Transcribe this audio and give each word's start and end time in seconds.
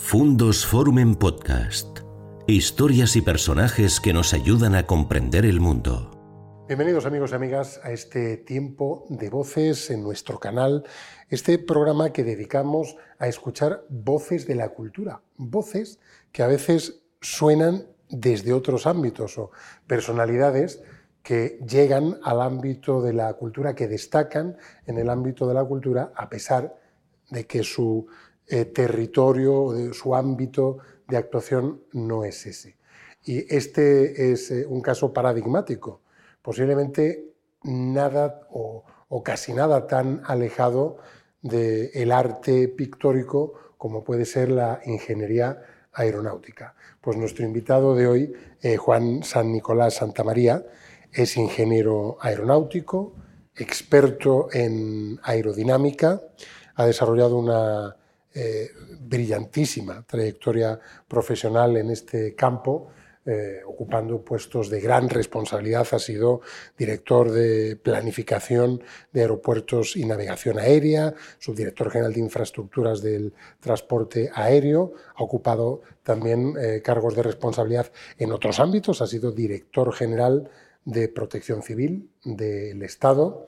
Fundos 0.00 0.64
Forum 0.64 1.00
en 1.00 1.16
Podcast. 1.16 1.98
Historias 2.46 3.14
y 3.16 3.20
personajes 3.20 4.00
que 4.00 4.14
nos 4.14 4.32
ayudan 4.32 4.74
a 4.74 4.86
comprender 4.86 5.44
el 5.44 5.60
mundo. 5.60 6.64
Bienvenidos 6.66 7.04
amigos 7.04 7.32
y 7.32 7.34
amigas 7.34 7.80
a 7.82 7.90
este 7.90 8.38
tiempo 8.38 9.04
de 9.10 9.28
voces 9.28 9.90
en 9.90 10.02
nuestro 10.02 10.38
canal, 10.38 10.84
este 11.28 11.58
programa 11.58 12.10
que 12.12 12.24
dedicamos 12.24 12.96
a 13.18 13.26
escuchar 13.26 13.84
voces 13.90 14.46
de 14.46 14.54
la 14.54 14.70
cultura, 14.70 15.20
voces 15.36 15.98
que 16.32 16.42
a 16.42 16.46
veces 16.46 17.02
suenan 17.20 17.88
desde 18.08 18.54
otros 18.54 18.86
ámbitos 18.86 19.36
o 19.36 19.50
personalidades 19.86 20.80
que 21.22 21.58
llegan 21.68 22.18
al 22.22 22.40
ámbito 22.40 23.02
de 23.02 23.12
la 23.12 23.34
cultura, 23.34 23.74
que 23.74 23.88
destacan 23.88 24.56
en 24.86 24.96
el 24.96 25.10
ámbito 25.10 25.46
de 25.46 25.54
la 25.54 25.64
cultura 25.64 26.12
a 26.14 26.30
pesar 26.30 26.76
de 27.30 27.46
que 27.46 27.62
su 27.62 28.06
eh, 28.50 28.64
territorio, 28.66 29.72
de 29.72 29.92
su 29.94 30.14
ámbito 30.14 30.78
de 31.06 31.16
actuación 31.16 31.82
no 31.92 32.24
es 32.24 32.46
ese. 32.46 32.78
Y 33.24 33.54
este 33.54 34.32
es 34.32 34.50
eh, 34.50 34.66
un 34.66 34.80
caso 34.80 35.12
paradigmático, 35.12 36.00
posiblemente 36.40 37.34
nada 37.64 38.46
o, 38.50 38.84
casi 39.22 39.52
nada 39.52 39.86
tan 39.86 40.22
alejado 40.24 40.98
del 41.42 42.12
arte 42.12 42.68
pictórico 42.68 43.52
como 43.76 44.04
puede 44.04 44.24
ser 44.24 44.50
la 44.50 44.80
ingeniería 44.84 45.60
aeronáutica. 45.92 46.74
Pues 47.00 47.16
nuestro 47.16 47.44
invitado 47.44 47.94
de 47.94 48.06
hoy, 48.06 48.32
eh, 48.62 48.76
Juan 48.76 49.22
San 49.22 49.52
Nicolás 49.52 49.94
Santamaría, 49.94 50.64
es 51.12 51.36
ingeniero 51.36 52.16
aeronáutico, 52.20 53.14
experto 53.54 54.48
en 54.52 55.18
aerodinámica, 55.22 56.22
ha 56.74 56.86
desarrollado 56.86 57.36
una 57.38 57.97
eh, 58.34 58.70
brillantísima 59.00 60.04
trayectoria 60.06 60.78
profesional 61.06 61.76
en 61.76 61.90
este 61.90 62.34
campo, 62.34 62.90
eh, 63.30 63.60
ocupando 63.66 64.24
puestos 64.24 64.70
de 64.70 64.80
gran 64.80 65.10
responsabilidad. 65.10 65.86
Ha 65.92 65.98
sido 65.98 66.40
director 66.78 67.30
de 67.30 67.76
planificación 67.76 68.82
de 69.12 69.20
aeropuertos 69.20 69.96
y 69.96 70.06
navegación 70.06 70.58
aérea, 70.58 71.12
subdirector 71.38 71.90
general 71.90 72.14
de 72.14 72.20
infraestructuras 72.20 73.02
del 73.02 73.34
transporte 73.60 74.30
aéreo. 74.34 74.94
Ha 75.14 75.22
ocupado 75.22 75.82
también 76.02 76.54
eh, 76.58 76.80
cargos 76.82 77.14
de 77.14 77.22
responsabilidad 77.22 77.92
en 78.16 78.32
otros 78.32 78.60
ámbitos. 78.60 79.02
Ha 79.02 79.06
sido 79.06 79.30
director 79.30 79.92
general 79.92 80.50
de 80.86 81.08
protección 81.08 81.62
civil 81.62 82.10
del 82.24 82.82
Estado. 82.82 83.46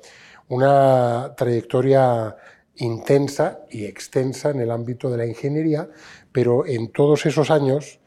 Una 0.49 1.35
trayectoria 1.37 2.37
intensa 2.77 3.61
y 3.71 3.85
extensa 3.85 4.51
en 4.51 4.61
el 4.61 4.71
ámbito 4.71 5.11
de 5.11 5.19
la 5.19 5.27
ingeniería, 5.27 5.89
pero 6.33 6.67
en 6.67 6.93
todos 6.93 7.27
esos 7.27 7.51
años 7.51 8.01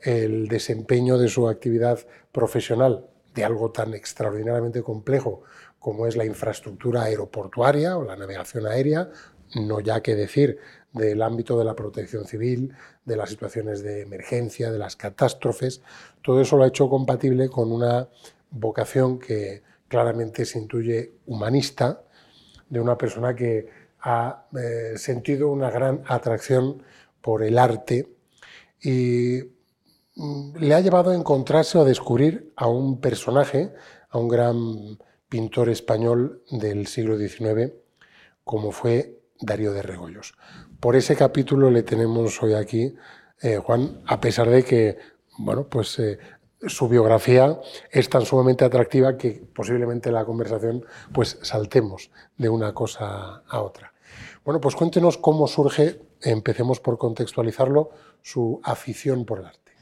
el 0.00 0.48
desempeño 0.48 1.18
de 1.18 1.28
su 1.28 1.48
actividad 1.48 2.00
profesional 2.32 3.06
de 3.34 3.44
algo 3.44 3.70
tan 3.70 3.94
extraordinariamente 3.94 4.82
complejo 4.82 5.42
como 5.78 6.06
es 6.06 6.16
la 6.16 6.24
infraestructura 6.24 7.04
aeroportuaria 7.04 7.96
o 7.96 8.04
la 8.04 8.16
navegación 8.16 8.66
aérea, 8.66 9.10
no 9.54 9.80
ya 9.80 10.02
que 10.02 10.16
decir 10.16 10.58
del 10.92 11.22
ámbito 11.22 11.58
de 11.58 11.64
la 11.64 11.76
protección 11.76 12.26
civil, 12.26 12.74
de 13.04 13.16
las 13.16 13.30
situaciones 13.30 13.82
de 13.82 14.02
emergencia, 14.02 14.72
de 14.72 14.78
las 14.78 14.96
catástrofes, 14.96 15.82
todo 16.22 16.40
eso 16.40 16.56
lo 16.56 16.64
ha 16.64 16.68
hecho 16.68 16.88
compatible 16.88 17.48
con 17.48 17.70
una 17.70 18.08
vocación 18.50 19.18
que 19.18 19.62
claramente 19.88 20.44
se 20.44 20.58
intuye 20.58 21.12
humanista, 21.26 22.02
de 22.68 22.80
una 22.80 22.98
persona 22.98 23.36
que 23.36 23.68
ha 24.08 24.46
eh, 24.56 24.96
sentido 24.96 25.48
una 25.48 25.68
gran 25.68 26.04
atracción 26.06 26.84
por 27.20 27.42
el 27.42 27.58
arte 27.58 28.08
y 28.80 29.40
mm, 30.14 30.58
le 30.58 30.74
ha 30.74 30.80
llevado 30.80 31.10
a 31.10 31.16
encontrarse 31.16 31.76
o 31.76 31.80
a 31.80 31.84
descubrir 31.84 32.52
a 32.54 32.68
un 32.68 33.00
personaje, 33.00 33.74
a 34.08 34.18
un 34.18 34.28
gran 34.28 34.98
pintor 35.28 35.70
español 35.70 36.44
del 36.52 36.86
siglo 36.86 37.18
XIX, 37.18 37.72
como 38.44 38.70
fue 38.70 39.18
Darío 39.40 39.72
de 39.72 39.82
Regoyos. 39.82 40.34
Por 40.78 40.94
ese 40.94 41.16
capítulo 41.16 41.68
le 41.68 41.82
tenemos 41.82 42.40
hoy 42.44 42.54
aquí, 42.54 42.94
eh, 43.42 43.56
Juan, 43.56 44.02
a 44.06 44.20
pesar 44.20 44.48
de 44.48 44.62
que 44.62 44.98
bueno, 45.36 45.66
pues, 45.68 45.98
eh, 45.98 46.20
su 46.60 46.88
biografía 46.88 47.58
es 47.90 48.08
tan 48.08 48.24
sumamente 48.24 48.64
atractiva 48.64 49.16
que 49.16 49.42
posiblemente 49.52 50.10
en 50.10 50.14
la 50.14 50.24
conversación 50.24 50.86
pues, 51.12 51.40
saltemos 51.42 52.12
de 52.38 52.48
una 52.48 52.72
cosa 52.72 53.42
a 53.48 53.60
otra. 53.62 53.92
Bueno, 54.44 54.60
pues 54.60 54.76
cuéntenos 54.76 55.16
cómo 55.18 55.46
surge, 55.46 56.00
empecemos 56.22 56.80
por 56.80 56.98
contextualizarlo, 56.98 57.90
su 58.22 58.60
afición 58.62 59.24
por 59.24 59.38
el 59.40 59.46
arte. 59.46 59.72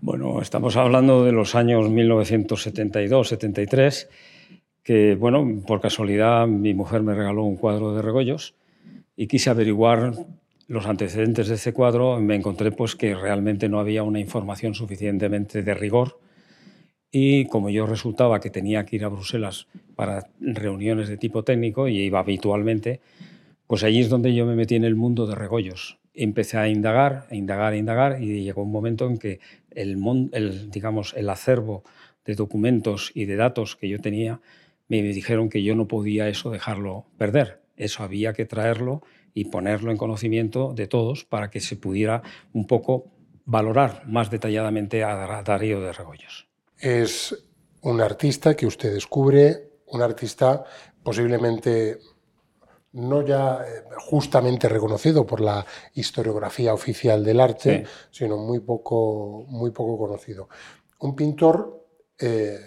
Bueno, 0.00 0.40
estamos 0.40 0.76
hablando 0.76 1.24
de 1.24 1.32
los 1.32 1.54
años 1.54 1.86
1972-73, 1.86 4.08
que, 4.82 5.14
bueno, 5.16 5.46
por 5.66 5.80
casualidad 5.80 6.46
mi 6.46 6.74
mujer 6.74 7.02
me 7.02 7.14
regaló 7.14 7.42
un 7.42 7.56
cuadro 7.56 7.94
de 7.94 8.02
Regoyos 8.02 8.54
y 9.16 9.26
quise 9.26 9.50
averiguar 9.50 10.12
los 10.68 10.86
antecedentes 10.86 11.48
de 11.48 11.56
ese 11.56 11.72
cuadro. 11.72 12.20
Me 12.20 12.36
encontré 12.36 12.70
pues 12.70 12.94
que 12.94 13.14
realmente 13.14 13.68
no 13.68 13.80
había 13.80 14.04
una 14.04 14.20
información 14.20 14.74
suficientemente 14.74 15.62
de 15.62 15.74
rigor 15.74 16.20
y 17.10 17.46
como 17.46 17.70
yo 17.70 17.86
resultaba 17.86 18.38
que 18.38 18.50
tenía 18.50 18.84
que 18.84 18.96
ir 18.96 19.04
a 19.04 19.08
Bruselas 19.08 19.66
para 19.96 20.28
reuniones 20.40 21.08
de 21.08 21.16
tipo 21.16 21.42
técnico 21.42 21.88
y 21.88 21.98
iba 21.98 22.20
habitualmente, 22.20 23.00
pues 23.68 23.84
allí 23.84 24.00
es 24.00 24.08
donde 24.08 24.34
yo 24.34 24.46
me 24.46 24.56
metí 24.56 24.74
en 24.74 24.84
el 24.84 24.96
mundo 24.96 25.26
de 25.26 25.36
regollos. 25.36 25.98
Empecé 26.14 26.56
a 26.56 26.68
indagar, 26.68 27.28
a 27.30 27.36
indagar, 27.36 27.74
a 27.74 27.76
indagar 27.76 28.20
y 28.20 28.42
llegó 28.42 28.62
un 28.62 28.72
momento 28.72 29.06
en 29.06 29.18
que 29.18 29.38
el, 29.70 29.98
el, 30.32 30.70
digamos, 30.70 31.14
el 31.14 31.28
acervo 31.28 31.84
de 32.24 32.34
documentos 32.34 33.12
y 33.14 33.26
de 33.26 33.36
datos 33.36 33.76
que 33.76 33.88
yo 33.88 34.00
tenía 34.00 34.40
me 34.88 35.02
dijeron 35.02 35.50
que 35.50 35.62
yo 35.62 35.76
no 35.76 35.86
podía 35.86 36.28
eso 36.28 36.50
dejarlo 36.50 37.04
perder. 37.18 37.60
Eso 37.76 38.02
había 38.02 38.32
que 38.32 38.46
traerlo 38.46 39.02
y 39.34 39.44
ponerlo 39.44 39.90
en 39.90 39.98
conocimiento 39.98 40.72
de 40.74 40.86
todos 40.86 41.26
para 41.26 41.50
que 41.50 41.60
se 41.60 41.76
pudiera 41.76 42.22
un 42.54 42.66
poco 42.66 43.12
valorar 43.44 44.02
más 44.06 44.30
detalladamente 44.30 45.04
a 45.04 45.42
Darío 45.42 45.82
de 45.82 45.92
Regollos. 45.92 46.48
Es 46.78 47.36
un 47.82 48.00
artista 48.00 48.56
que 48.56 48.66
usted 48.66 48.94
descubre, 48.94 49.68
un 49.86 50.00
artista 50.00 50.64
posiblemente 51.02 51.98
no 52.92 53.22
ya 53.22 53.60
eh, 53.66 53.84
justamente 53.96 54.68
reconocido 54.68 55.26
por 55.26 55.40
la 55.40 55.64
historiografía 55.94 56.72
oficial 56.72 57.22
del 57.24 57.40
arte, 57.40 57.84
sino 58.10 58.36
muy 58.38 58.60
poco, 58.60 59.44
muy 59.48 59.70
poco 59.70 59.98
conocido. 59.98 60.48
Un 61.00 61.14
pintor 61.14 61.86
eh, 62.18 62.58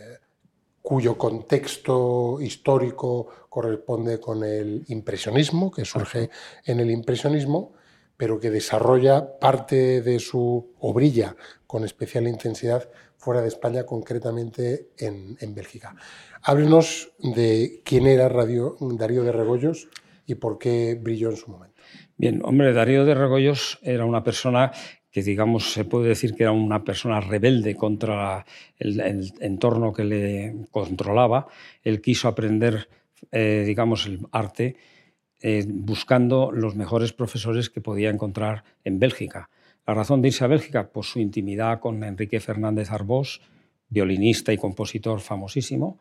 cuyo 0.81 1.17
contexto 1.17 2.39
histórico 2.41 3.27
corresponde 3.49 4.19
con 4.19 4.43
el 4.43 4.83
impresionismo, 4.87 5.71
que 5.71 5.85
surge 5.85 6.29
en 6.65 6.79
el 6.79 6.89
impresionismo, 6.91 7.73
pero 8.15 8.39
que 8.39 8.51
desarrolla 8.51 9.39
parte 9.39 10.01
de 10.01 10.19
su, 10.19 10.73
o 10.79 10.93
brilla 10.93 11.35
con 11.67 11.83
especial 11.83 12.27
intensidad 12.27 12.89
fuera 13.17 13.41
de 13.41 13.47
España, 13.47 13.85
concretamente 13.85 14.89
en, 14.97 15.37
en 15.39 15.53
Bélgica. 15.53 15.95
Háblenos 16.41 17.11
de 17.19 17.81
quién 17.83 18.07
era 18.07 18.29
Radio, 18.29 18.77
Darío 18.79 19.23
de 19.23 19.31
Rebollos 19.31 19.89
y 20.31 20.35
por 20.35 20.57
qué 20.57 20.97
brilló 20.99 21.29
en 21.29 21.37
su 21.37 21.51
momento. 21.51 21.81
Bien, 22.17 22.41
hombre, 22.43 22.73
Darío 22.73 23.05
de 23.05 23.15
Regoyos 23.15 23.79
era 23.81 24.05
una 24.05 24.23
persona 24.23 24.71
que, 25.11 25.23
digamos, 25.23 25.73
se 25.73 25.85
puede 25.85 26.09
decir 26.09 26.35
que 26.35 26.43
era 26.43 26.51
una 26.51 26.83
persona 26.83 27.19
rebelde 27.19 27.75
contra 27.75 28.45
el, 28.77 29.31
entorno 29.41 29.91
que 29.91 30.03
le 30.05 30.55
controlaba. 30.71 31.47
Él 31.83 32.01
quiso 32.01 32.27
aprender, 32.27 32.87
eh, 33.31 33.63
digamos, 33.65 34.05
el 34.05 34.19
arte 34.31 34.77
eh, 35.41 35.65
buscando 35.67 36.51
los 36.51 36.75
mejores 36.75 37.11
profesores 37.13 37.69
que 37.69 37.81
podía 37.81 38.09
encontrar 38.09 38.63
en 38.83 38.99
Bélgica. 38.99 39.49
La 39.85 39.95
razón 39.95 40.21
de 40.21 40.29
irse 40.29 40.43
a 40.43 40.47
Bélgica, 40.47 40.89
pues 40.93 41.07
su 41.07 41.19
intimidad 41.19 41.79
con 41.79 42.03
Enrique 42.03 42.39
Fernández 42.39 42.91
Arbós, 42.91 43.41
violinista 43.89 44.53
y 44.53 44.57
compositor 44.57 45.19
famosísimo, 45.19 45.99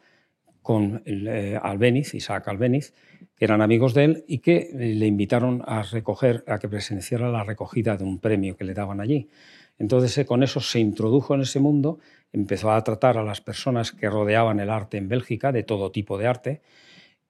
con 0.63 1.03
eh, 1.05 1.59
Albeniz, 1.61 2.15
Isaac 2.15 2.49
Albeniz, 2.49 2.95
que 3.37 3.45
eran 3.45 3.63
amigos 3.63 3.95
de 3.95 4.05
él 4.05 4.25
y 4.27 4.39
que 4.39 4.71
eh, 4.73 4.95
le 4.95 5.07
invitaron 5.07 5.63
a 5.67 5.83
recoger, 5.83 6.45
a 6.47 6.59
que 6.59 6.69
presenciara 6.69 7.31
la 7.31 7.45
recogida 7.45 7.97
de 7.97 8.05
un 8.05 8.19
premio 8.19 8.57
que 8.57 8.65
le 8.65 8.75
daban 8.75 9.01
allí. 9.01 9.29
Entonces, 9.79 10.17
eh, 10.19 10.27
con 10.27 10.43
eso 10.43 10.61
se 10.61 10.79
introdujo 10.79 11.35
en 11.35 11.43
ese 11.43 11.61
mundo, 11.61 11.99
empezó 12.33 12.71
a 12.71 12.85
tratar 12.85 13.17
a 13.19 13.25
las 13.25 13.41
personas 13.41 13.93
que 13.93 14.11
rodeaban 14.11 14.61
el 14.61 14.71
arte 14.71 14.99
en 14.99 15.09
Bélgica, 15.09 15.53
de 15.53 15.63
todo 15.63 15.91
tipo 15.91 16.19
de 16.19 16.27
arte, 16.27 16.61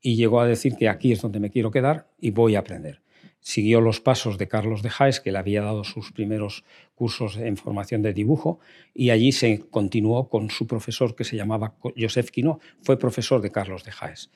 y 0.01 0.17
llegó 0.17 0.41
a 0.41 0.47
decir 0.47 0.77
que 0.77 0.89
aquí 0.89 1.13
es 1.13 1.21
donde 1.21 1.41
me 1.41 1.51
quiero 1.51 1.71
quedar 1.71 2.09
y 2.19 2.31
voy 2.31 2.57
a 2.57 2.61
aprender 2.61 3.01
siguió 3.41 3.81
los 3.81 4.01
pasos 4.01 4.39
de 4.39 4.49
Carlos 4.49 4.83
de 4.83 4.91
Jaes, 4.91 5.21
que 5.21 5.33
le 5.33 5.39
había 5.39 5.63
dado 5.63 5.85
sus 5.85 6.13
primeros 6.13 6.65
cursos 6.95 7.37
en 7.37 7.57
formación 7.57 8.03
de 8.03 8.13
dibujo, 8.13 8.61
y 8.95 9.11
allí 9.11 9.33
se 9.33 9.61
continuó 9.71 10.29
con 10.29 10.51
su 10.51 10.67
profesor 10.67 11.15
que 11.15 11.25
se 11.25 11.37
llamaba 11.37 11.75
Joseph 11.97 12.31
Quino, 12.31 12.61
fue 12.83 12.99
profesor 12.99 13.41
de 13.41 13.51
Carlos 13.51 13.85
de 13.85 13.93
Jaes. 13.93 14.31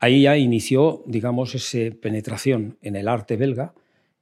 Ahí 0.00 0.22
ya 0.22 0.36
inició, 0.36 1.02
digamos, 1.06 1.54
esa 1.54 1.94
penetración 2.00 2.78
en 2.82 2.96
el 2.96 3.08
arte 3.08 3.36
belga 3.36 3.74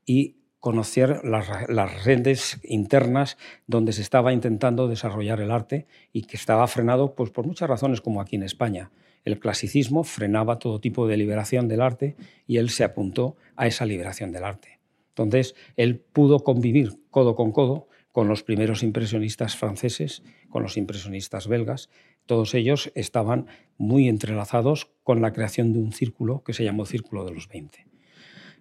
y 0.04 0.36
conocer 0.62 1.24
las, 1.24 2.04
redes 2.04 2.60
internas 2.62 3.36
donde 3.66 3.92
se 3.92 4.02
estaba 4.02 4.32
intentando 4.32 4.86
desarrollar 4.86 5.40
el 5.40 5.50
arte 5.50 5.88
y 6.12 6.22
que 6.22 6.36
estaba 6.36 6.68
frenado 6.68 7.16
pues, 7.16 7.30
por 7.30 7.46
muchas 7.46 7.68
razones, 7.68 8.00
como 8.00 8.20
aquí 8.20 8.36
en 8.36 8.44
España. 8.44 8.92
El 9.24 9.38
clasicismo 9.38 10.04
frenaba 10.04 10.58
todo 10.58 10.80
tipo 10.80 11.06
de 11.06 11.16
liberación 11.16 11.68
del 11.68 11.80
arte 11.80 12.16
y 12.46 12.56
él 12.56 12.70
se 12.70 12.84
apuntó 12.84 13.36
a 13.56 13.66
esa 13.66 13.86
liberación 13.86 14.32
del 14.32 14.44
arte. 14.44 14.80
Entonces, 15.10 15.54
él 15.76 16.00
pudo 16.00 16.40
convivir 16.40 17.00
codo 17.10 17.34
con 17.34 17.52
codo 17.52 17.88
con 18.12 18.28
los 18.28 18.42
primeros 18.42 18.82
impresionistas 18.82 19.56
franceses, 19.56 20.22
con 20.50 20.62
los 20.62 20.76
impresionistas 20.76 21.48
belgas. 21.48 21.88
Todos 22.26 22.54
ellos 22.54 22.92
estaban 22.94 23.46
muy 23.78 24.08
entrelazados 24.08 24.90
con 25.02 25.22
la 25.22 25.32
creación 25.32 25.72
de 25.72 25.78
un 25.78 25.92
círculo 25.92 26.42
que 26.44 26.52
se 26.52 26.64
llamó 26.64 26.84
Círculo 26.84 27.24
de 27.24 27.32
los 27.32 27.48
Veinte. 27.48 27.86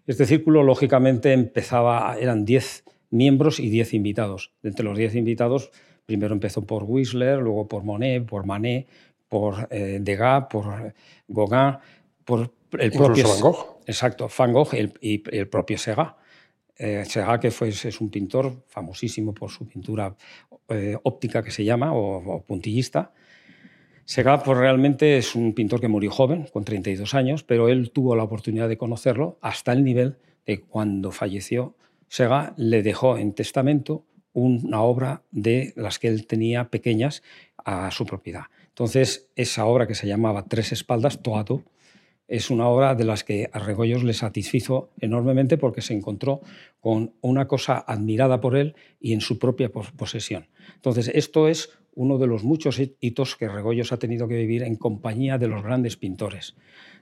Este 0.08 0.26
círculo, 0.26 0.64
lógicamente, 0.64 1.34
empezaba, 1.34 2.18
eran 2.20 2.46
10 2.46 2.86
miembros 3.12 3.60
y 3.60 3.70
10 3.70 3.94
invitados. 3.94 4.54
Entre 4.64 4.84
los 4.84 4.98
10 4.98 5.16
invitados, 5.16 5.70
primero 6.06 6.34
empezó 6.34 6.66
por 6.66 6.86
Whistler, 6.86 7.40
luego 7.40 7.68
por 7.68 7.84
Monet, 7.84 8.26
por 8.26 8.46
Manet, 8.46 8.88
por 9.32 9.66
eh, 9.72 10.00
Degas, 10.02 10.48
por 10.50 10.94
Gauguin, 11.30 11.78
por 12.26 12.52
el 12.78 12.92
propio 12.92 13.30
Van 13.30 13.40
Gogh. 13.40 13.80
Exacto, 13.88 14.30
Van 14.38 14.52
Gogh 14.52 14.74
y 15.00 15.24
el, 15.32 15.48
propio 15.48 15.78
Segat. 15.78 16.18
Eh, 16.78 17.06
Segat, 17.06 17.40
que 17.40 17.50
fue, 17.50 17.70
es 17.70 18.02
un 18.02 18.10
pintor 18.10 18.66
famosísimo 18.68 19.34
por 19.34 19.50
su 19.50 19.66
pintura 19.66 20.14
eh, 20.68 20.98
óptica 21.04 21.42
que 21.42 21.52
se 21.52 21.64
llama, 21.64 21.94
o 21.94 22.44
puntillista, 22.46 23.14
Segat 24.04 24.44
pues, 24.44 24.58
realmente 24.58 25.18
es 25.18 25.34
un 25.34 25.54
pintor 25.54 25.80
que 25.80 25.88
murió 25.88 26.12
joven, 26.12 26.46
con 26.52 26.66
32 26.66 27.14
años, 27.14 27.44
pero 27.44 27.70
él 27.70 27.92
tuvo 27.92 28.18
la 28.18 28.24
oportunidad 28.24 28.68
de 28.68 28.78
conocerlo 28.78 29.38
hasta 29.40 29.72
el 29.72 29.86
nivel 29.86 30.18
de 30.46 30.60
cuando 30.60 31.12
falleció. 31.12 31.78
Segat 32.10 32.52
le 32.58 32.84
dejó 32.84 33.18
en 33.18 33.32
testamento 33.32 34.04
una 34.34 34.82
obra 34.82 35.24
de 35.32 35.72
las 35.78 36.00
que 36.00 36.10
él 36.10 36.28
tenía 36.28 36.70
pequeñas 36.70 37.24
a 37.64 37.90
su 37.92 38.06
propiedad. 38.06 38.48
Entonces, 38.82 39.30
esa 39.36 39.68
obra 39.68 39.86
que 39.86 39.94
se 39.94 40.08
llamaba 40.08 40.46
Tres 40.46 40.72
espaldas, 40.72 41.22
Toato, 41.22 41.62
es 42.28 42.50
una 42.50 42.68
obra 42.68 42.96
de 42.96 43.04
las 43.04 43.24
que 43.24 43.48
a 43.54 43.60
Regoyos 43.60 44.04
le 44.04 44.16
satisfizo 44.16 44.90
enormemente 45.00 45.60
porque 45.60 45.84
se 45.84 45.94
encontró 45.94 46.42
con 46.80 47.14
una 47.22 47.48
cosa 47.48 47.78
admirada 47.78 48.42
por 48.42 48.58
él 48.58 48.74
y 49.00 49.14
en 49.14 49.22
su 49.22 49.38
propia 49.38 49.70
posesión. 49.70 50.48
Entonces, 50.74 51.12
esto 51.14 51.48
es 51.48 51.70
uno 51.94 52.18
de 52.18 52.26
los 52.26 52.44
muchos 52.44 52.82
hitos 53.00 53.36
que 53.36 53.48
Regoyos 53.48 53.92
ha 53.92 54.00
tenido 54.00 54.28
que 54.28 54.38
vivir 54.38 54.64
en 54.64 54.78
compañía 54.78 55.38
de 55.38 55.48
los 55.48 55.62
grandes 55.62 55.96
pintores. 55.96 56.56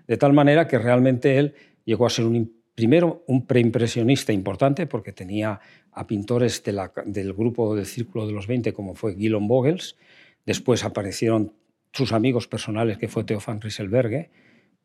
De 0.05 0.17
tal 0.17 0.33
manera 0.33 0.67
que 0.67 0.79
realmente 0.79 1.37
él 1.37 1.53
llegó 1.85 2.05
a 2.05 2.09
ser 2.09 2.25
un, 2.25 2.61
primero 2.75 3.23
un 3.25 3.47
preimpresionista 3.47 4.33
importante 4.33 4.85
porque 4.85 5.13
tenía 5.13 5.61
a 5.93 6.05
pintores 6.05 6.61
del 7.05 7.33
grupo 7.33 7.73
del 7.73 7.85
Círculo 7.85 8.27
de 8.27 8.33
los 8.33 8.47
20 8.47 8.73
como 8.73 8.95
fue 8.95 9.15
Guillaume 9.15 9.47
Vogels, 9.47 9.95
después 10.45 10.83
aparecieron 10.83 11.53
sus 11.93 12.11
amigos 12.11 12.47
personales 12.47 12.97
que 12.97 13.07
fue 13.07 13.23
Theo 13.23 13.39
van 13.45 13.61
Rieselberghe, 13.61 14.29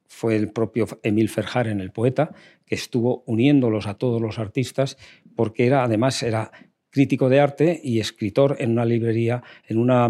fue 0.06 0.36
el 0.36 0.52
propio 0.52 0.86
Emil 1.02 1.30
Verhaeren, 1.34 1.80
el 1.80 1.90
poeta, 1.90 2.34
que 2.66 2.74
estuvo 2.74 3.24
uniéndolos 3.26 3.86
a 3.86 3.94
todos 3.94 4.20
los 4.20 4.38
artistas 4.38 4.96
porque 5.34 5.66
era 5.66 5.82
además 5.82 6.22
era 6.22 6.50
crítico 6.90 7.28
de 7.28 7.40
arte 7.40 7.80
y 7.82 8.00
escritor 8.00 8.56
en 8.60 8.72
una 8.72 8.84
librería, 8.84 9.42
en 9.66 9.78
una 9.78 10.08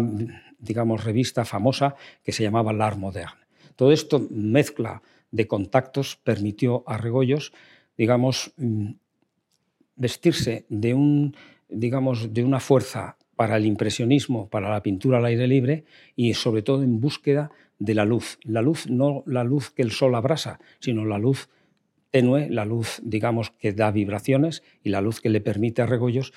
digamos, 0.65 1.03
revista 1.03 1.45
famosa 1.45 1.95
que 2.23 2.31
se 2.31 2.43
llamaba 2.43 2.73
L'Art 2.73 2.97
Moderne. 2.97 3.45
Todo 3.75 3.91
esto 3.91 4.27
mezcla 4.29 5.01
de 5.31 5.47
contactos 5.47 6.17
permitió 6.17 6.83
a 6.87 6.97
Regoyos, 6.97 7.53
digamos, 7.97 8.53
mm, 8.57 8.91
vestirse 9.95 10.65
de, 10.69 10.93
un, 10.93 11.35
digamos, 11.69 12.33
de 12.33 12.43
una 12.43 12.59
fuerza 12.59 13.17
para 13.35 13.57
el 13.57 13.65
impresionismo, 13.65 14.49
para 14.49 14.69
la 14.69 14.81
pintura 14.81 15.17
al 15.17 15.25
aire 15.25 15.47
libre 15.47 15.85
y 16.15 16.33
sobre 16.33 16.61
todo 16.61 16.83
en 16.83 16.99
búsqueda 16.99 17.51
de 17.79 17.93
la 17.93 18.05
luz. 18.05 18.39
La 18.43 18.61
luz 18.61 18.89
no 18.89 19.23
la 19.25 19.43
luz 19.43 19.71
que 19.71 19.81
el 19.81 19.91
sol 19.91 20.15
abrasa, 20.15 20.59
sino 20.79 21.05
la 21.05 21.17
luz 21.17 21.49
tenue, 22.11 22.49
la 22.49 22.63
luz, 22.63 23.01
digamos, 23.03 23.51
que 23.51 23.73
da 23.73 23.91
vibraciones 23.91 24.63
y 24.83 24.89
la 24.89 25.01
luz 25.01 25.19
que 25.19 25.29
le 25.29 25.41
permite 25.41 25.81
a 25.81 25.85
Regoyos 25.85 26.33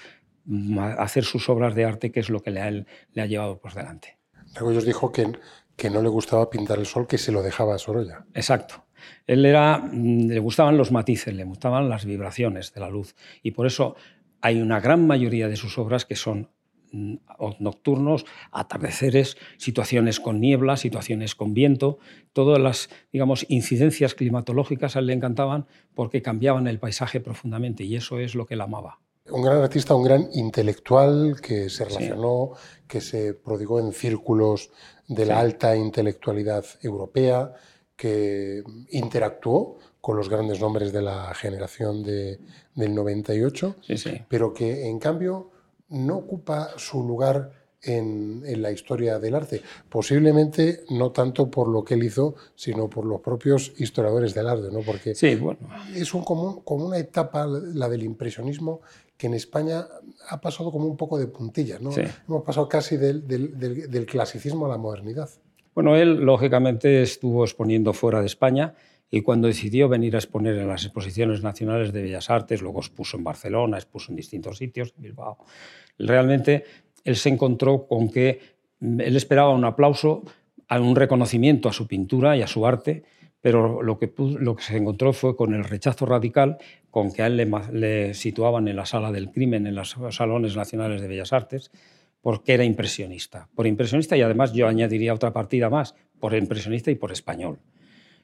hacer 0.98 1.24
sus 1.24 1.48
obras 1.48 1.74
de 1.74 1.84
arte, 1.84 2.10
que 2.10 2.20
es 2.20 2.30
lo 2.30 2.40
que 2.40 2.50
le 2.50 2.60
ha, 2.60 2.70
le 2.70 3.22
ha 3.22 3.26
llevado 3.26 3.58
por 3.58 3.74
delante. 3.74 4.18
Regoyos 4.54 4.84
dijo 4.84 5.12
que, 5.12 5.30
que 5.76 5.90
no 5.90 6.02
le 6.02 6.08
gustaba 6.08 6.50
pintar 6.50 6.78
el 6.78 6.86
sol, 6.86 7.06
que 7.06 7.18
se 7.18 7.30
lo 7.30 7.42
dejaba 7.42 7.74
a 7.74 7.78
Sorolla. 7.78 8.26
Exacto. 8.34 8.86
Él 9.26 9.44
era, 9.46 9.78
mm, 9.78 10.28
le 10.28 10.40
gustaban 10.40 10.76
los 10.76 10.90
matices, 10.90 11.34
le 11.34 11.44
gustaban 11.44 11.88
las 11.88 12.04
vibraciones 12.04 12.72
de 12.72 12.80
la 12.80 12.90
luz. 12.90 13.14
Y 13.42 13.52
por 13.52 13.66
eso 13.66 13.94
hay 14.40 14.60
una 14.60 14.80
gran 14.80 15.06
mayoría 15.06 15.48
de 15.48 15.56
sus 15.56 15.78
obras 15.78 16.04
que 16.04 16.16
son 16.16 16.40
mm, 16.40 16.57
nocturnos, 16.92 18.24
atardeceres, 18.50 19.36
situaciones 19.56 20.20
con 20.20 20.40
niebla, 20.40 20.76
situaciones 20.76 21.34
con 21.34 21.54
viento, 21.54 21.98
todas 22.32 22.60
las 22.60 22.90
digamos, 23.12 23.46
incidencias 23.48 24.14
climatológicas 24.14 24.96
a 24.96 25.00
él 25.00 25.06
le 25.06 25.12
encantaban 25.12 25.66
porque 25.94 26.22
cambiaban 26.22 26.66
el 26.66 26.78
paisaje 26.78 27.20
profundamente 27.20 27.84
y 27.84 27.96
eso 27.96 28.18
es 28.18 28.34
lo 28.34 28.46
que 28.46 28.54
él 28.54 28.60
amaba. 28.60 29.00
Un 29.30 29.42
gran 29.42 29.62
artista, 29.62 29.94
un 29.94 30.04
gran 30.04 30.28
intelectual 30.32 31.38
que 31.42 31.68
se 31.68 31.84
relacionó, 31.84 32.52
que 32.86 33.00
se 33.00 33.34
prodigó 33.34 33.78
en 33.78 33.92
círculos 33.92 34.70
de 35.06 35.26
la 35.26 35.38
alta 35.38 35.76
intelectualidad 35.76 36.64
europea, 36.80 37.52
que 37.94 38.62
interactuó 38.90 39.78
con 40.00 40.16
los 40.16 40.30
grandes 40.30 40.60
nombres 40.60 40.92
de 40.92 41.02
la 41.02 41.34
generación 41.34 42.02
de, 42.02 42.38
del 42.74 42.94
98, 42.94 43.76
pero 44.28 44.54
que 44.54 44.88
en 44.88 44.98
cambio 44.98 45.50
no 45.88 46.16
ocupa 46.16 46.70
su 46.76 47.02
lugar 47.02 47.50
en, 47.82 48.42
en, 48.44 48.62
la 48.62 48.70
historia 48.70 49.18
del 49.18 49.34
arte. 49.34 49.62
Posiblemente 49.88 50.84
no 50.90 51.12
tanto 51.12 51.50
por 51.50 51.68
lo 51.68 51.84
que 51.84 51.94
él 51.94 52.02
hizo, 52.02 52.34
sino 52.54 52.88
por 52.88 53.04
los 53.04 53.20
propios 53.20 53.72
historiadores 53.78 54.34
del 54.34 54.48
arte, 54.48 54.68
¿no? 54.72 54.80
porque 54.80 55.14
bueno. 55.40 55.60
es 55.94 56.12
un, 56.14 56.24
como, 56.24 56.62
como, 56.64 56.86
una 56.86 56.98
etapa, 56.98 57.46
la 57.46 57.88
del 57.88 58.02
impresionismo, 58.02 58.80
que 59.16 59.26
en 59.26 59.34
España 59.34 59.86
ha 60.28 60.40
pasado 60.40 60.70
como 60.70 60.86
un 60.86 60.96
poco 60.96 61.18
de 61.18 61.26
puntillas. 61.26 61.80
¿no? 61.80 61.90
Hemos 61.92 62.42
pasado 62.44 62.68
casi 62.68 62.96
del, 62.96 63.26
del, 63.26 63.58
del, 63.58 64.06
clasicismo 64.06 64.66
a 64.66 64.68
la 64.68 64.78
modernidad. 64.78 65.28
Bueno, 65.74 65.96
él 65.96 66.14
lógicamente 66.16 67.02
estuvo 67.02 67.44
exponiendo 67.44 67.92
fuera 67.92 68.20
de 68.20 68.26
España 68.26 68.74
y 69.10 69.22
cuando 69.22 69.48
decidió 69.48 69.88
venir 69.88 70.14
a 70.14 70.18
exponer 70.18 70.56
en 70.56 70.68
las 70.68 70.84
exposiciones 70.84 71.42
nacionales 71.42 71.92
de 71.92 72.02
Bellas 72.02 72.30
Artes, 72.30 72.60
luego 72.60 72.80
expuso 72.80 73.16
en 73.16 73.24
Barcelona, 73.24 73.78
expuso 73.78 74.12
en 74.12 74.16
distintos 74.16 74.58
sitios, 74.58 74.92
en 74.96 75.02
Bilbao, 75.02 75.38
realmente 75.98 76.64
él 77.04 77.16
se 77.16 77.30
encontró 77.30 77.86
con 77.86 78.10
que 78.10 78.40
él 78.80 79.16
esperaba 79.16 79.50
un 79.50 79.64
aplauso, 79.64 80.22
un 80.70 80.96
reconocimiento 80.96 81.68
a 81.68 81.72
su 81.72 81.86
pintura 81.86 82.36
y 82.36 82.42
a 82.42 82.46
su 82.46 82.66
arte, 82.66 83.04
pero 83.40 83.82
lo 83.82 83.98
que, 83.98 84.12
lo 84.18 84.56
que 84.56 84.62
se 84.62 84.76
encontró 84.76 85.12
fue 85.12 85.36
con 85.36 85.54
el 85.54 85.64
rechazo 85.64 86.06
radical 86.06 86.58
con 86.90 87.12
que 87.12 87.22
a 87.22 87.26
él 87.26 87.50
le, 87.72 88.14
situaban 88.14 88.68
en 88.68 88.76
la 88.76 88.86
sala 88.86 89.12
del 89.12 89.30
crimen, 89.30 89.66
en 89.66 89.74
los 89.74 89.96
salones 90.10 90.56
nacionales 90.56 91.00
de 91.00 91.08
Bellas 91.08 91.32
Artes, 91.32 91.70
porque 92.20 92.54
era 92.54 92.64
impresionista. 92.64 93.48
Por 93.54 93.66
impresionista 93.66 94.16
y 94.16 94.22
además 94.22 94.52
yo 94.52 94.66
añadiría 94.66 95.14
otra 95.14 95.32
partida 95.32 95.70
más, 95.70 95.94
por 96.18 96.34
impresionista 96.34 96.90
y 96.90 96.96
por 96.96 97.12
español. 97.12 97.58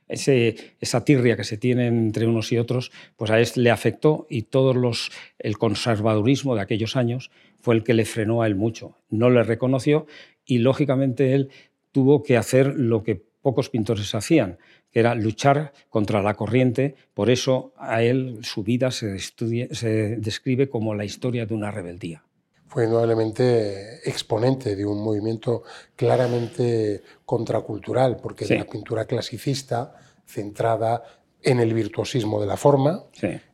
Esa 0.08 1.04
tirria 1.04 1.36
que 1.36 1.44
se 1.44 1.56
tiene 1.56 1.86
entre 1.86 2.26
unos 2.26 2.52
y 2.52 2.58
otros, 2.58 2.92
pues 3.16 3.30
a 3.30 3.40
él 3.40 3.48
le 3.56 3.70
afectó 3.70 4.26
y 4.28 4.42
todo 4.42 4.74
los, 4.74 5.10
el 5.38 5.56
conservadurismo 5.58 6.54
de 6.54 6.62
aquellos 6.62 6.96
años 6.96 7.30
fue 7.60 7.74
el 7.74 7.84
que 7.84 7.94
le 7.94 8.04
frenó 8.04 8.42
a 8.42 8.46
él 8.46 8.54
mucho. 8.54 8.98
No 9.08 9.30
le 9.30 9.42
reconoció 9.42 10.06
y 10.44 10.58
lógicamente 10.58 11.34
él 11.34 11.50
tuvo 11.92 12.22
que 12.22 12.36
hacer 12.36 12.74
lo 12.76 13.02
que 13.02 13.22
pocos 13.40 13.70
pintores 13.70 14.14
hacían, 14.14 14.58
que 14.90 15.00
era 15.00 15.14
luchar 15.14 15.72
contra 15.88 16.22
la 16.22 16.34
corriente. 16.34 16.94
Por 17.14 17.30
eso 17.30 17.72
a 17.76 18.02
él 18.02 18.38
su 18.42 18.62
vida 18.62 18.90
se 18.90 20.16
describe 20.18 20.68
como 20.68 20.94
la 20.94 21.04
historia 21.04 21.46
de 21.46 21.54
una 21.54 21.70
rebeldía. 21.70 22.24
Fue 22.66 22.84
indudablemente 22.84 24.08
exponente 24.08 24.74
de 24.74 24.84
un 24.84 25.02
movimiento 25.02 25.62
claramente 25.94 27.02
contracultural, 27.24 28.16
porque 28.16 28.46
de 28.46 28.58
la 28.58 28.64
pintura 28.64 29.04
clasicista, 29.04 29.94
centrada 30.26 31.02
en 31.42 31.60
el 31.60 31.72
virtuosismo 31.74 32.40
de 32.40 32.46
la 32.46 32.56
forma, 32.56 33.04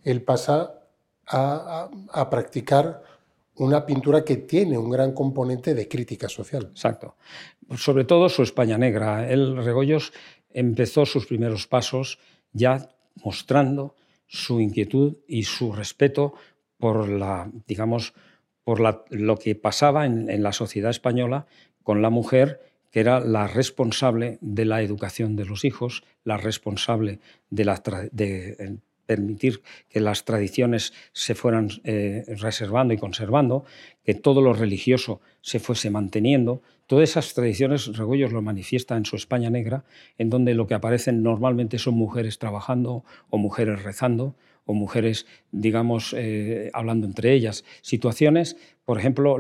él 0.05 0.23
pasa 0.23 0.75
a, 1.26 1.90
a, 2.12 2.21
a 2.21 2.31
practicar 2.31 3.02
una 3.57 3.85
pintura 3.85 4.25
que 4.25 4.37
tiene 4.37 4.79
un 4.79 4.88
gran 4.88 5.12
componente 5.12 5.75
de 5.75 5.87
crítica 5.87 6.29
social. 6.29 6.69
Exacto. 6.71 7.17
Sobre 7.76 8.05
todo 8.05 8.29
su 8.29 8.43
España 8.43 8.79
negra. 8.79 9.31
El 9.31 9.62
Regoyos 9.62 10.12
empezó 10.49 11.05
sus 11.05 11.26
primeros 11.26 11.67
pasos 11.67 12.19
ya 12.52 12.88
mostrando 13.23 13.95
su 14.26 14.61
inquietud 14.61 15.19
y 15.26 15.43
su 15.43 15.73
respeto 15.73 16.35
por 16.79 17.09
la, 17.09 17.50
digamos, 17.67 18.14
por 18.64 18.81
lo 19.11 19.37
que 19.38 19.55
pasaba 19.55 20.07
en, 20.07 20.43
la 20.43 20.52
sociedad 20.52 20.90
española 20.90 21.47
con 21.83 22.02
la 22.02 22.11
mujer, 22.11 22.61
que 22.90 23.00
era 23.00 23.21
la 23.21 23.47
responsable 23.47 24.38
de 24.40 24.64
la 24.64 24.83
educación 24.83 25.37
de 25.37 25.45
los 25.45 25.64
hijos, 25.64 26.05
la 26.25 26.37
responsable 26.37 27.21
de, 27.50 27.64
la, 27.64 27.83
de 28.12 28.79
permitir 29.11 29.61
que 29.88 29.99
las 29.99 30.25
tradiciones 30.25 30.93
se 31.12 31.35
fueran 31.35 31.69
eh, 31.83 32.25
reservando 32.38 32.95
y 32.95 32.97
conservando, 32.97 33.64
que 34.05 34.14
todo 34.14 34.40
lo 34.40 34.52
religioso 34.52 35.21
se 35.40 35.59
fuese 35.59 35.90
manteniendo. 35.90 36.62
Todas 36.87 37.11
esas 37.11 37.35
tradiciones 37.35 37.97
Regoyos 37.97 38.31
lo 38.31 38.40
manifiesta 38.40 38.97
en 38.97 39.05
su 39.05 39.17
España 39.17 39.50
negra, 39.50 39.83
en 40.17 40.31
donde 40.31 40.55
lo 40.55 40.69
que 40.69 40.75
aparecen 40.75 41.25
normalmente 41.25 41.81
son 41.81 41.95
mujeres 41.95 42.38
trabajando 42.38 43.02
o 43.31 43.38
mujeres 43.38 43.83
rezando 43.83 44.37
o 44.64 44.75
mujeres, 44.75 45.26
digamos, 45.50 46.14
eh, 46.17 46.71
hablando 46.73 47.05
entre 47.05 47.33
ellas. 47.33 47.64
Situaciones, 47.83 48.57
por 48.85 48.97
ejemplo, 48.97 49.38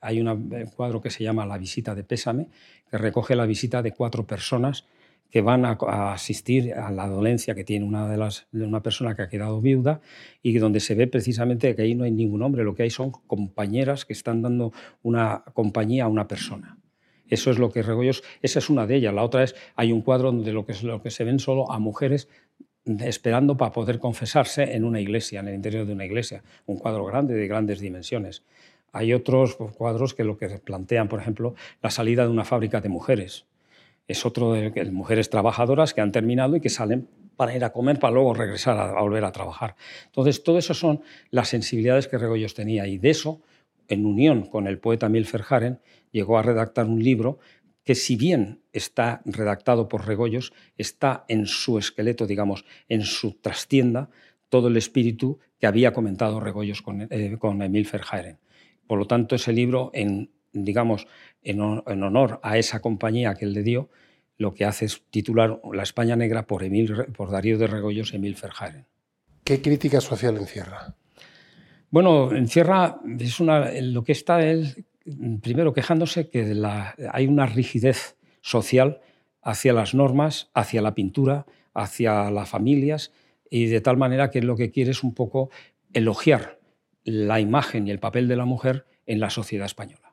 hay 0.00 0.20
un 0.20 0.70
cuadro 0.74 1.00
que 1.00 1.10
se 1.10 1.22
llama 1.22 1.46
La 1.46 1.58
visita 1.58 1.94
de 1.94 2.02
pésame, 2.02 2.48
que 2.90 2.98
recoge 2.98 3.36
la 3.36 3.46
visita 3.46 3.80
de 3.80 3.92
cuatro 3.92 4.26
personas 4.26 4.86
que 5.34 5.40
van 5.40 5.64
a, 5.64 5.76
asistir 6.12 6.74
a 6.74 6.92
la 6.92 7.08
dolencia 7.08 7.56
que 7.56 7.64
tiene 7.64 7.84
una, 7.84 8.08
de 8.08 8.16
las, 8.16 8.46
de 8.52 8.64
una 8.64 8.84
persona 8.84 9.16
que 9.16 9.22
ha 9.22 9.28
quedado 9.28 9.60
viuda 9.60 10.00
y 10.44 10.56
donde 10.58 10.78
se 10.78 10.94
ve 10.94 11.08
precisamente 11.08 11.74
que 11.74 11.82
ahí 11.82 11.96
no 11.96 12.04
hay 12.04 12.12
ningún 12.12 12.40
hombre, 12.42 12.62
lo 12.62 12.76
que 12.76 12.84
hay 12.84 12.90
son 12.90 13.10
compañeras 13.10 14.04
que 14.04 14.12
están 14.12 14.42
dando 14.42 14.72
una 15.02 15.42
compañía 15.52 16.04
a 16.04 16.08
una 16.08 16.28
persona. 16.28 16.78
Eso 17.26 17.50
es 17.50 17.58
lo 17.58 17.72
que 17.72 17.82
Regoyos, 17.82 18.22
esa 18.42 18.60
es 18.60 18.70
una 18.70 18.86
de 18.86 18.94
ellas. 18.94 19.12
La 19.12 19.24
otra 19.24 19.42
es, 19.42 19.56
hay 19.74 19.90
un 19.90 20.02
cuadro 20.02 20.30
donde 20.30 20.52
lo 20.52 20.64
que, 20.66 20.74
lo 20.84 21.02
que 21.02 21.10
se 21.10 21.24
ven 21.24 21.40
solo 21.40 21.68
a 21.72 21.80
mujeres 21.80 22.28
esperando 23.00 23.56
para 23.56 23.72
poder 23.72 23.98
confesarse 23.98 24.76
en 24.76 24.84
una 24.84 25.00
iglesia, 25.00 25.40
en 25.40 25.48
el 25.48 25.56
interior 25.56 25.84
de 25.84 25.94
una 25.94 26.04
iglesia, 26.04 26.44
un 26.66 26.78
cuadro 26.78 27.04
grande, 27.06 27.34
de 27.34 27.48
grandes 27.48 27.80
dimensiones. 27.80 28.44
Hay 28.92 29.12
otros 29.12 29.56
cuadros 29.56 30.14
que 30.14 30.22
lo 30.22 30.38
que 30.38 30.46
plantean, 30.60 31.08
por 31.08 31.18
ejemplo, 31.18 31.56
la 31.82 31.90
salida 31.90 32.22
de 32.22 32.30
una 32.30 32.44
fábrica 32.44 32.80
de 32.80 32.88
mujeres 32.88 33.46
es 34.06 34.26
otro 34.26 34.52
de 34.52 34.90
mujeres 34.90 35.30
trabajadoras 35.30 35.94
que 35.94 36.00
han 36.00 36.12
terminado 36.12 36.56
y 36.56 36.60
que 36.60 36.70
salen 36.70 37.08
para 37.36 37.54
ir 37.56 37.64
a 37.64 37.72
comer 37.72 37.98
para 37.98 38.14
luego 38.14 38.34
regresar 38.34 38.78
a, 38.78 39.00
volver 39.00 39.24
a 39.24 39.32
trabajar. 39.32 39.76
Entonces, 40.06 40.42
todo 40.42 40.58
eso 40.58 40.74
son 40.74 41.02
las 41.30 41.48
sensibilidades 41.48 42.08
que 42.08 42.18
Regoyos 42.18 42.54
tenía 42.54 42.86
y 42.86 42.98
de 42.98 43.10
eso, 43.10 43.42
en 43.88 44.06
unión 44.06 44.46
con 44.46 44.66
el 44.66 44.78
poeta 44.78 45.08
Milfer 45.08 45.44
Haren, 45.48 45.80
llegó 46.10 46.38
a 46.38 46.42
redactar 46.42 46.86
un 46.86 47.02
libro 47.02 47.38
que 47.82 47.94
si 47.94 48.16
bien 48.16 48.62
está 48.72 49.20
redactado 49.26 49.88
por 49.88 50.06
Regoyos, 50.06 50.52
está 50.78 51.24
en 51.28 51.46
su 51.46 51.78
esqueleto, 51.78 52.26
digamos, 52.26 52.64
en 52.88 53.02
su 53.02 53.34
trastienda, 53.34 54.08
todo 54.48 54.68
el 54.68 54.76
espíritu 54.76 55.38
que 55.58 55.66
había 55.66 55.92
comentado 55.92 56.40
Regoyos 56.40 56.80
con, 56.80 57.06
eh, 57.10 57.36
con 57.38 57.60
Emil 57.60 57.86
Verhaeren. 57.90 58.38
Por 58.86 58.98
lo 58.98 59.06
tanto, 59.06 59.34
ese 59.34 59.52
libro, 59.52 59.90
en 59.92 60.30
digamos, 60.54 61.06
en, 61.42 61.60
honor 61.60 62.40
a 62.42 62.56
esa 62.56 62.80
compañía 62.80 63.34
que 63.34 63.44
él 63.44 63.52
le 63.52 63.62
dio, 63.62 63.90
lo 64.38 64.54
que 64.54 64.64
hace 64.64 64.86
es 64.86 65.02
titular 65.10 65.60
La 65.72 65.82
España 65.82 66.16
Negra 66.16 66.46
por, 66.46 66.64
Emil, 66.64 66.92
por 67.16 67.30
Darío 67.30 67.58
de 67.58 67.66
Regoyos 67.66 68.14
Emil 68.14 68.36
Ferjaren. 68.36 68.86
¿Qué 69.44 69.60
crítica 69.60 70.00
social 70.00 70.36
encierra? 70.36 70.96
Bueno, 71.90 72.34
encierra 72.34 72.98
es 73.18 73.38
una, 73.38 73.70
lo 73.80 74.02
que 74.02 74.12
está 74.12 74.44
él, 74.44 74.86
primero 75.42 75.72
quejándose 75.72 76.28
que 76.28 76.60
hay 77.12 77.26
una 77.26 77.46
rigidez 77.46 78.16
social 78.40 79.00
hacia 79.42 79.72
las 79.72 79.94
normas, 79.94 80.50
hacia 80.54 80.82
la 80.82 80.94
pintura, 80.94 81.46
hacia 81.74 82.30
las 82.30 82.48
familias, 82.48 83.12
y 83.50 83.66
de 83.66 83.80
tal 83.80 83.96
manera 83.96 84.30
que 84.30 84.42
lo 84.42 84.56
que 84.56 84.70
quiere 84.70 84.90
es 84.90 85.04
un 85.04 85.14
poco 85.14 85.50
elogiar 85.92 86.58
la 87.04 87.40
imagen 87.40 87.86
y 87.86 87.90
el 87.90 88.00
papel 88.00 88.26
de 88.26 88.36
la 88.36 88.46
mujer 88.46 88.86
en 89.06 89.20
la 89.20 89.30
sociedad 89.30 89.66
española. 89.66 90.03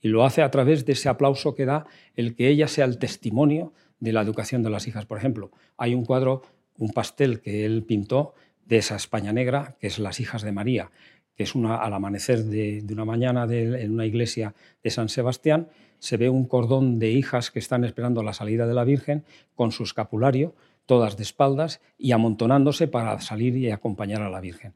Y 0.00 0.08
lo 0.08 0.24
hace 0.24 0.42
a 0.42 0.50
través 0.50 0.86
de 0.86 0.92
ese 0.92 1.08
aplauso 1.08 1.54
que 1.54 1.66
da 1.66 1.86
el 2.16 2.34
que 2.34 2.48
ella 2.48 2.68
sea 2.68 2.84
el 2.84 2.98
testimonio 2.98 3.72
de 3.98 4.12
la 4.12 4.22
educación 4.22 4.62
de 4.62 4.70
las 4.70 4.88
hijas. 4.88 5.06
Por 5.06 5.18
ejemplo, 5.18 5.50
hay 5.76 5.94
un 5.94 6.04
cuadro, 6.04 6.42
un 6.78 6.90
pastel 6.90 7.40
que 7.40 7.64
él 7.64 7.84
pintó 7.84 8.34
de 8.64 8.78
esa 8.78 8.96
España 8.96 9.32
negra, 9.32 9.76
que 9.78 9.88
es 9.88 9.98
Las 9.98 10.20
hijas 10.20 10.42
de 10.42 10.52
María, 10.52 10.90
que 11.34 11.42
es 11.42 11.54
una, 11.54 11.76
al 11.76 11.92
amanecer 11.92 12.44
de, 12.44 12.84
una 12.90 13.04
mañana 13.04 13.44
en 13.44 13.92
una 13.92 14.06
iglesia 14.06 14.54
de 14.82 14.90
San 14.90 15.08
Sebastián, 15.08 15.68
se 15.98 16.16
ve 16.16 16.30
un 16.30 16.46
cordón 16.46 16.98
de 16.98 17.10
hijas 17.10 17.50
que 17.50 17.58
están 17.58 17.84
esperando 17.84 18.22
la 18.22 18.32
salida 18.32 18.66
de 18.66 18.74
la 18.74 18.84
Virgen 18.84 19.24
con 19.54 19.72
su 19.72 19.82
escapulario, 19.82 20.54
todas 20.86 21.16
de 21.16 21.22
espaldas 21.22 21.80
y 21.98 22.12
amontonándose 22.12 22.88
para 22.88 23.20
salir 23.20 23.56
y 23.56 23.70
acompañar 23.70 24.22
a 24.22 24.30
la 24.30 24.40
Virgen. 24.40 24.72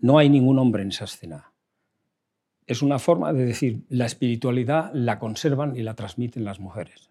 No 0.00 0.18
hay 0.18 0.28
ningún 0.28 0.58
hombre 0.58 0.82
en 0.82 0.88
esa 0.88 1.04
escena 1.04 1.52
es 2.68 2.82
una 2.82 2.98
forma 2.98 3.32
de 3.32 3.46
decir, 3.46 3.82
la 3.88 4.04
espiritualidad 4.04 4.92
la 4.92 5.18
conservan 5.18 5.74
y 5.74 5.82
la 5.82 5.94
transmiten 5.94 6.44
las 6.44 6.60
mujeres. 6.60 7.10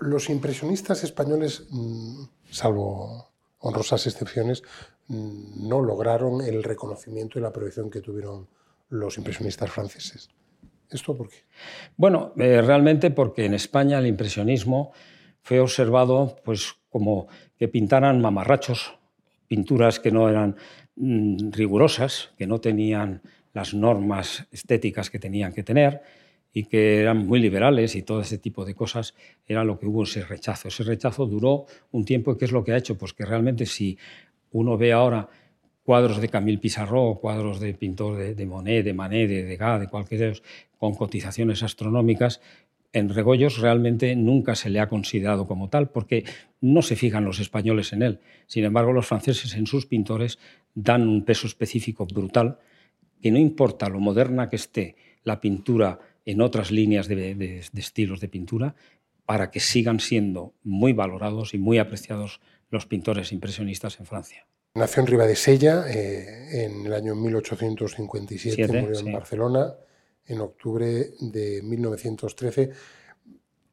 Los 0.00 0.28
impresionistas 0.28 1.04
españoles, 1.04 1.66
mm, 1.70 2.24
salvo 2.50 3.30
honrosas 3.60 4.06
excepciones, 4.08 4.62
mm, 5.06 5.68
no 5.68 5.80
lograron 5.80 6.42
el 6.42 6.62
reconocimiento 6.64 7.38
y 7.38 7.42
la 7.42 7.52
proyección 7.52 7.88
que 7.88 8.00
tuvieron 8.00 8.48
los 8.88 9.16
impresionistas 9.16 9.70
franceses. 9.70 10.28
¿Esto 10.90 11.16
por 11.16 11.28
qué? 11.28 11.36
Bueno, 11.96 12.32
eh, 12.36 12.60
realmente 12.60 13.10
porque 13.12 13.44
en 13.44 13.54
España 13.54 13.98
el 13.98 14.06
impresionismo 14.06 14.92
fue 15.42 15.60
observado 15.60 16.36
pues, 16.44 16.74
como 16.90 17.28
que 17.56 17.68
pintaran 17.68 18.20
mamarrachos, 18.20 18.98
pinturas 19.46 20.00
que 20.00 20.10
no 20.10 20.28
eran 20.28 20.56
mm, 20.96 21.52
rigurosas, 21.52 22.30
que 22.36 22.48
no 22.48 22.60
tenían 22.60 23.22
las 23.56 23.72
normas 23.72 24.46
estéticas 24.52 25.08
que 25.08 25.18
tenían 25.18 25.54
que 25.54 25.62
tener 25.62 26.02
y 26.52 26.64
que 26.64 27.00
eran 27.00 27.26
muy 27.26 27.40
liberales 27.40 27.96
y 27.96 28.02
todo 28.02 28.20
ese 28.20 28.36
tipo 28.36 28.66
de 28.66 28.74
cosas, 28.74 29.14
era 29.46 29.64
lo 29.64 29.78
que 29.78 29.86
hubo 29.86 30.02
ese 30.02 30.22
rechazo. 30.26 30.68
Ese 30.68 30.84
rechazo 30.84 31.24
duró 31.24 31.64
un 31.90 32.04
tiempo 32.04 32.32
y 32.32 32.36
¿qué 32.36 32.44
es 32.44 32.52
lo 32.52 32.62
que 32.62 32.72
ha 32.72 32.76
hecho? 32.76 32.98
Pues 32.98 33.14
que 33.14 33.24
realmente 33.24 33.64
si 33.64 33.96
uno 34.52 34.76
ve 34.76 34.92
ahora 34.92 35.26
cuadros 35.84 36.20
de 36.20 36.28
Camille 36.28 36.58
Pissarro, 36.58 37.14
cuadros 37.18 37.58
de 37.58 37.72
pintor 37.72 38.18
de, 38.18 38.46
Monet, 38.46 38.84
de 38.84 38.92
Manet, 38.92 39.26
de 39.26 39.44
Degas, 39.44 39.80
de 39.80 39.88
cualquier 39.88 40.20
de 40.20 40.26
ellos, 40.26 40.42
con 40.76 40.94
cotizaciones 40.94 41.62
astronómicas, 41.62 42.42
en 42.92 43.08
Regoyos 43.08 43.56
realmente 43.56 44.14
nunca 44.16 44.54
se 44.54 44.68
le 44.68 44.80
ha 44.80 44.88
considerado 44.88 45.46
como 45.46 45.70
tal, 45.70 45.88
porque 45.88 46.24
no 46.60 46.82
se 46.82 46.94
fijan 46.94 47.24
los 47.24 47.40
españoles 47.40 47.94
en 47.94 48.02
él. 48.02 48.20
Sin 48.46 48.64
embargo, 48.64 48.92
los 48.92 49.06
franceses 49.06 49.54
en 49.54 49.66
sus 49.66 49.86
pintores 49.86 50.38
dan 50.74 51.08
un 51.08 51.24
peso 51.24 51.46
específico 51.46 52.04
brutal 52.04 52.58
que 53.20 53.30
no 53.30 53.38
importa 53.38 53.88
lo 53.88 54.00
moderna 54.00 54.48
que 54.48 54.56
esté 54.56 54.96
la 55.24 55.40
pintura 55.40 55.98
en 56.24 56.40
otras 56.40 56.70
líneas 56.70 57.08
de, 57.08 57.62
estilos 57.76 58.20
de 58.20 58.28
pintura, 58.28 58.74
para 59.24 59.50
que 59.50 59.60
sigan 59.60 60.00
siendo 60.00 60.54
muy 60.62 60.92
valorados 60.92 61.54
y 61.54 61.58
muy 61.58 61.78
apreciados 61.78 62.40
los 62.70 62.86
pintores 62.86 63.32
impresionistas 63.32 63.98
en 63.98 64.06
Francia. 64.06 64.46
Nació 64.74 65.00
en 65.00 65.06
Ribadesella 65.06 65.84
eh, 65.88 66.64
en 66.64 66.86
el 66.86 66.92
año 66.92 67.14
1857, 67.14 68.80
murió 68.80 68.98
en 68.98 69.12
Barcelona 69.12 69.74
en 70.26 70.40
octubre 70.40 71.10
de 71.20 71.62
1913. 71.62 72.70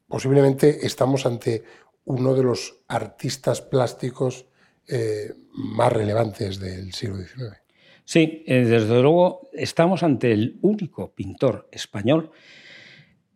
Posiblemente 0.07 0.85
estamos 0.85 1.25
ante 1.25 1.63
uno 2.05 2.33
de 2.33 2.43
los 2.43 2.81
artistas 2.87 3.61
plásticos 3.61 4.45
eh, 4.87 5.33
más 5.53 5.91
relevantes 5.91 6.59
del 6.59 6.93
siglo 6.93 7.17
XIX. 7.17 7.62
Sí, 8.05 8.43
eh, 8.47 8.65
desde 8.65 9.01
luego 9.01 9.49
estamos 9.53 10.03
ante 10.03 10.31
el 10.33 10.59
único 10.61 11.13
pintor 11.13 11.69
español 11.71 12.31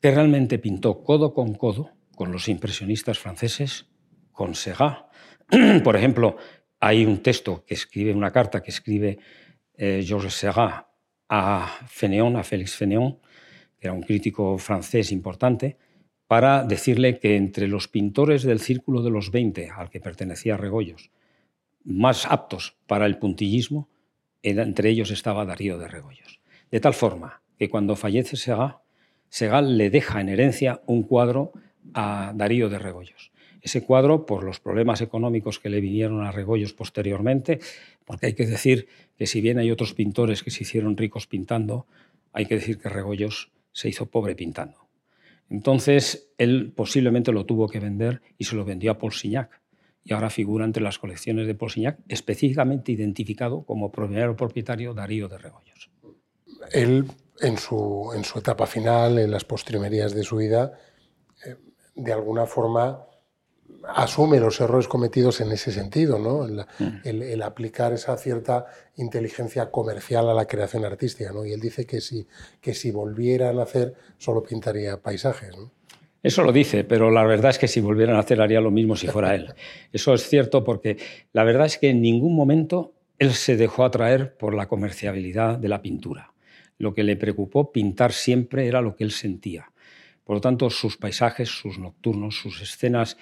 que 0.02 0.12
realmente 0.12 0.60
pintó 0.60 1.04
codo 1.04 1.34
con 1.34 1.56
codo 1.56 1.92
con 2.16 2.32
los 2.32 2.48
impresionistas 2.50 3.20
franceses, 3.20 3.86
con 4.32 4.56
Segat. 4.56 5.06
Por 5.84 5.96
ejemplo, 5.96 6.38
hay 6.80 7.06
un 7.06 7.22
texto 7.22 7.64
que 7.66 7.76
escribe, 7.76 8.14
una 8.14 8.32
carta 8.32 8.62
que 8.62 8.72
escribe 8.72 9.20
eh, 9.76 10.04
Georges 10.06 10.34
Segat 10.34 10.88
a 11.30 11.68
Fénéon, 11.88 12.36
a 12.36 12.44
Félix 12.44 12.76
Fénéon, 12.76 13.20
que 13.80 13.88
era 13.88 13.94
un 13.94 14.02
crítico 14.02 14.58
francés 14.58 15.12
importante, 15.12 15.78
para 16.28 16.64
decirle 16.64 17.20
que 17.20 17.36
entre 17.36 17.68
los 17.68 17.88
pintores 17.88 18.44
del 18.44 18.60
círculo 18.60 19.02
de 19.02 19.12
los 19.12 19.32
20, 19.32 19.70
al 19.70 19.90
que 19.90 20.00
pertenecía 20.00 20.58
Regoyos, 20.58 21.12
más 21.84 22.26
aptos 22.26 22.78
para 22.86 23.06
el 23.06 23.18
puntillismo, 23.18 23.90
entre 24.44 24.90
ellos 24.90 25.12
estaba 25.12 25.46
Darío 25.46 25.78
de 25.78 25.88
Regoyos. 25.88 26.40
De 26.72 26.80
tal 26.80 26.94
forma 26.94 27.42
que 27.58 27.70
cuando 27.70 27.96
fallece 27.96 28.38
Segal, 28.38 28.78
Segal 29.30 29.78
le 29.78 29.90
deja 29.90 30.22
en 30.22 30.30
herencia 30.30 30.82
un 30.86 31.04
cuadro 31.04 31.52
a 31.94 32.34
Darío 32.36 32.70
de 32.70 32.80
Regoyos. 32.80 33.32
Ese 33.62 33.84
cuadro, 33.84 34.26
por 34.26 34.44
los 34.44 34.60
problemas 34.60 35.02
económicos 35.02 35.60
que 35.60 35.70
le 35.70 35.82
vinieron 35.82 36.24
a 36.24 36.32
Regoyos 36.32 36.74
posteriormente, 36.74 37.60
porque 38.06 38.28
hay 38.28 38.34
que 38.34 38.46
decir 38.46 38.88
que 39.18 39.28
si 39.28 39.42
bien 39.42 39.60
hay 39.60 39.72
otros 39.72 39.94
pintores 39.94 40.44
que 40.44 40.52
se 40.52 40.64
hicieron 40.64 40.96
ricos 40.96 41.28
pintando, 41.28 41.88
hay 42.32 42.46
que 42.46 42.56
decir 42.56 42.78
que 42.78 42.90
Regoyos 42.90 43.52
se 43.72 43.90
hizo 43.90 44.06
pobre 44.06 44.36
pintando. 44.36 44.88
Entonces, 45.50 46.30
él 46.38 46.72
posiblemente 46.76 47.32
lo 47.32 47.46
tuvo 47.46 47.68
que 47.68 47.80
vender 47.80 48.22
y 48.38 48.46
se 48.46 48.56
lo 48.56 48.66
vendió 48.66 48.92
a 48.92 48.98
Paul 48.98 49.14
y 50.08 50.14
ahora 50.14 50.30
figura 50.30 50.64
entre 50.64 50.82
las 50.82 51.00
colecciones 51.00 51.48
de 51.48 51.54
Polsignac, 51.56 52.00
específicamente 52.08 52.94
identificado 52.94 53.64
como 53.64 53.92
primero 53.92 54.36
propietario 54.38 54.94
Darío 54.94 55.28
de 55.28 55.38
Regoyos. 55.38 55.92
Él, 56.72 57.06
en 57.42 57.58
su, 57.58 58.12
en 58.16 58.24
su 58.24 58.40
etapa 58.40 58.66
final, 58.68 59.20
en 59.20 59.32
las 59.32 59.44
postrimerías 59.44 60.14
de 60.16 60.24
su 60.24 60.38
vida, 60.38 60.72
eh, 61.46 61.56
de 61.96 62.14
alguna 62.14 62.46
forma 62.46 63.04
asume 63.96 64.40
los 64.40 64.60
errores 64.62 64.88
cometidos 64.88 65.40
en 65.42 65.52
ese 65.52 65.72
sentido, 65.72 66.20
¿no? 66.20 66.46
El, 66.46 66.66
Mm. 66.80 66.98
el- 67.04 67.22
el 67.24 67.42
aplicar 67.42 67.92
esa 67.94 68.16
cierta 68.18 68.66
inteligencia 68.96 69.70
comercial 69.72 70.30
a 70.30 70.34
la 70.34 70.46
creación 70.46 70.84
artística, 70.86 71.32
¿no? 71.34 71.46
Y 71.46 71.52
él 71.54 71.60
dice 71.60 71.86
que 71.86 72.00
si, 72.02 72.28
que 72.62 72.74
si 72.74 72.92
volviera 72.92 73.50
a 73.50 73.54
nacer 73.54 73.94
solo 74.18 74.42
pintaría 74.44 74.98
paisajes, 75.02 75.56
¿no? 75.56 75.72
Eso 76.24 76.44
lo 76.44 76.52
dice, 76.52 76.84
pero 76.84 77.12
la 77.12 77.24
verdad 77.24 77.52
es 77.52 77.60
que 77.60 77.68
si 77.68 77.80
volvieran 77.80 78.16
a 78.16 78.20
hacer 78.20 78.42
haría 78.42 78.60
lo 78.60 78.72
mismo 78.72 78.96
si 78.96 79.08
fuera 79.08 79.36
él. 79.36 79.54
Eso 79.94 80.14
es 80.14 80.28
cierto 80.28 80.64
porque 80.64 80.98
la 81.34 81.44
verdad 81.44 81.68
es 81.68 81.78
que 81.78 81.90
en 81.90 82.02
ningún 82.02 82.36
momento 82.36 82.94
él 83.20 83.32
se 83.34 83.56
dejó 83.58 83.84
atraer 83.86 84.36
por 84.38 84.54
la 84.54 84.68
comerciabilidad 84.68 85.58
de 85.58 85.70
la 85.70 85.82
pintura. 85.82 86.34
Lo 86.78 86.94
que 86.94 87.04
le 87.04 87.16
preocupó 87.16 87.72
pintar 87.72 88.12
siempre 88.12 88.68
era 88.68 88.82
lo 88.82 88.96
que 88.96 89.04
él 89.04 89.12
sentía. 89.12 89.72
Por 90.24 90.36
lo 90.36 90.42
tanto, 90.42 90.70
sus 90.70 90.98
paisajes, 90.98 91.50
sus 91.50 91.80
nocturnos, 91.80 92.36
sus 92.36 92.62
escenas 92.62 93.18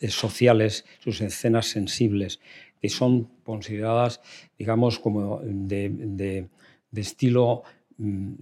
eh, 0.00 0.08
sociales, 0.08 0.84
sus 0.98 1.20
escenas 1.20 1.66
sensibles, 1.66 2.40
que 2.80 2.88
son 2.88 3.28
consideradas, 3.44 4.20
digamos, 4.58 4.98
como 4.98 5.40
de, 5.44 5.88
de- 5.90 6.48
de 6.90 7.00
estilo 7.00 7.62
mm, 7.98 8.32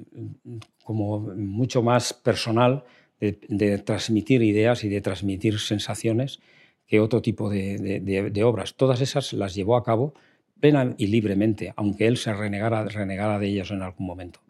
como 0.85 1.21
mucho 1.21 1.83
más 1.83 2.13
personal, 2.13 2.85
de, 3.21 3.39
de 3.49 3.79
transmitir 3.79 4.43
ideas 4.43 4.85
y 4.85 4.89
de 4.89 5.01
transmitir 5.01 5.59
sensaciones 5.59 6.41
que 6.87 7.01
otro 7.01 7.21
tipo 7.23 7.49
de, 7.51 7.79
de- 7.79 8.01
de- 8.01 8.31
de 8.31 8.45
obras. 8.45 8.75
Todas 8.75 9.01
esas 9.01 9.33
las 9.33 9.55
llevó 9.55 9.77
a 9.77 9.85
cabo 9.85 10.15
plena 10.61 10.95
y 10.99 11.09
libremente, 11.09 11.73
aunque 11.77 12.07
él 12.07 12.17
se 12.17 12.33
renegara, 12.33 12.85
renegara 12.85 13.39
de 13.39 13.49
ellas 13.49 13.71
en 13.71 13.83
algún 13.83 14.07
momento. 14.07 14.41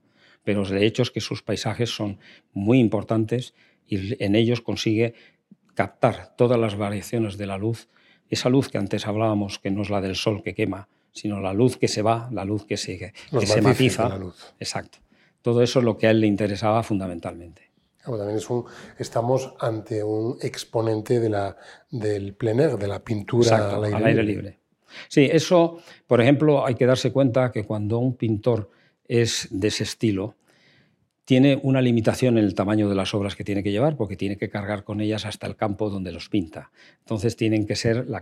Pero 0.45 0.65
de 0.65 0.87
hecho 0.87 1.03
es 1.03 1.11
que 1.11 1.21
sus 1.21 1.43
paisajes 1.43 1.91
son 1.91 2.19
muy 2.53 2.79
importantes 2.79 3.55
y 3.89 4.23
en 4.23 4.37
ellos 4.37 4.61
consigue 4.61 5.15
captar 5.75 6.35
todas 6.37 6.59
las 6.59 6.77
variaciones 6.77 7.37
de 7.37 7.47
la 7.47 7.59
luz, 7.59 7.89
esa 8.31 8.49
luz 8.49 8.69
que 8.69 8.79
antes 8.79 9.07
hablábamos, 9.07 9.59
que 9.59 9.71
no 9.71 9.83
es 9.83 9.91
la 9.91 10.01
del 10.01 10.17
sol 10.17 10.43
que 10.43 10.55
quema, 10.55 10.89
sino 11.13 11.41
la 11.41 11.53
luz 11.53 11.77
que 11.77 11.89
se 11.89 12.03
va, 12.03 12.29
la 12.33 12.45
luz 12.45 12.65
que 12.67 12.77
se, 12.77 12.99
que 12.99 13.13
se 13.47 13.61
matiza. 13.63 14.09
la 14.09 14.19
luz. 14.19 14.55
Exacto. 14.61 14.99
Todo 15.43 15.63
eso 15.63 15.79
es 15.81 15.85
lo 15.85 15.97
que 15.97 16.07
a 16.07 16.11
él 16.11 16.21
le 16.21 16.27
interesaba 16.27 16.83
fundamentalmente. 16.83 17.66
También 18.07 18.39
es 18.39 18.49
un, 18.51 18.65
estamos 18.99 19.55
ante 19.59 20.03
un 20.05 20.39
exponente 20.41 21.21
de 21.21 21.29
la, 21.29 21.57
del 21.91 22.35
plein 22.35 22.61
air, 22.61 22.77
de 22.77 22.87
la 22.87 23.03
pintura 23.03 23.49
Exacto, 23.49 23.77
al 23.77 23.85
aire, 23.85 24.23
libre. 24.23 24.25
libre. 24.25 24.59
Sí, 25.09 25.29
eso, 25.31 25.79
por 26.07 26.21
ejemplo, 26.21 26.65
hay 26.65 26.75
que 26.75 26.87
darse 26.87 27.13
cuenta 27.13 27.51
que 27.53 27.65
cuando 27.65 27.99
un 27.99 28.17
pintor 28.17 28.71
es 29.07 29.49
de 29.51 29.69
ese 29.69 29.85
estilo, 29.85 30.35
tiene 31.25 31.59
una 31.63 31.83
limitación 31.83 32.39
en 32.39 32.45
el 32.45 32.55
tamaño 32.55 32.89
de 32.89 32.95
las 32.95 33.13
obras 33.13 33.35
que 33.35 33.43
tiene 33.43 33.63
que 33.63 33.73
llevar, 33.73 33.97
porque 33.97 34.17
tiene 34.17 34.37
que 34.37 34.49
cargar 34.49 34.85
con 34.85 35.01
ellas 35.01 35.27
hasta 35.27 35.47
el 35.49 35.57
campo 35.57 35.91
donde 35.91 36.13
los 36.13 36.29
pinta. 36.29 36.71
Entonces 37.01 37.37
tienen 37.37 37.67
que 37.67 37.75
ser 37.75 38.07
el 38.09 38.15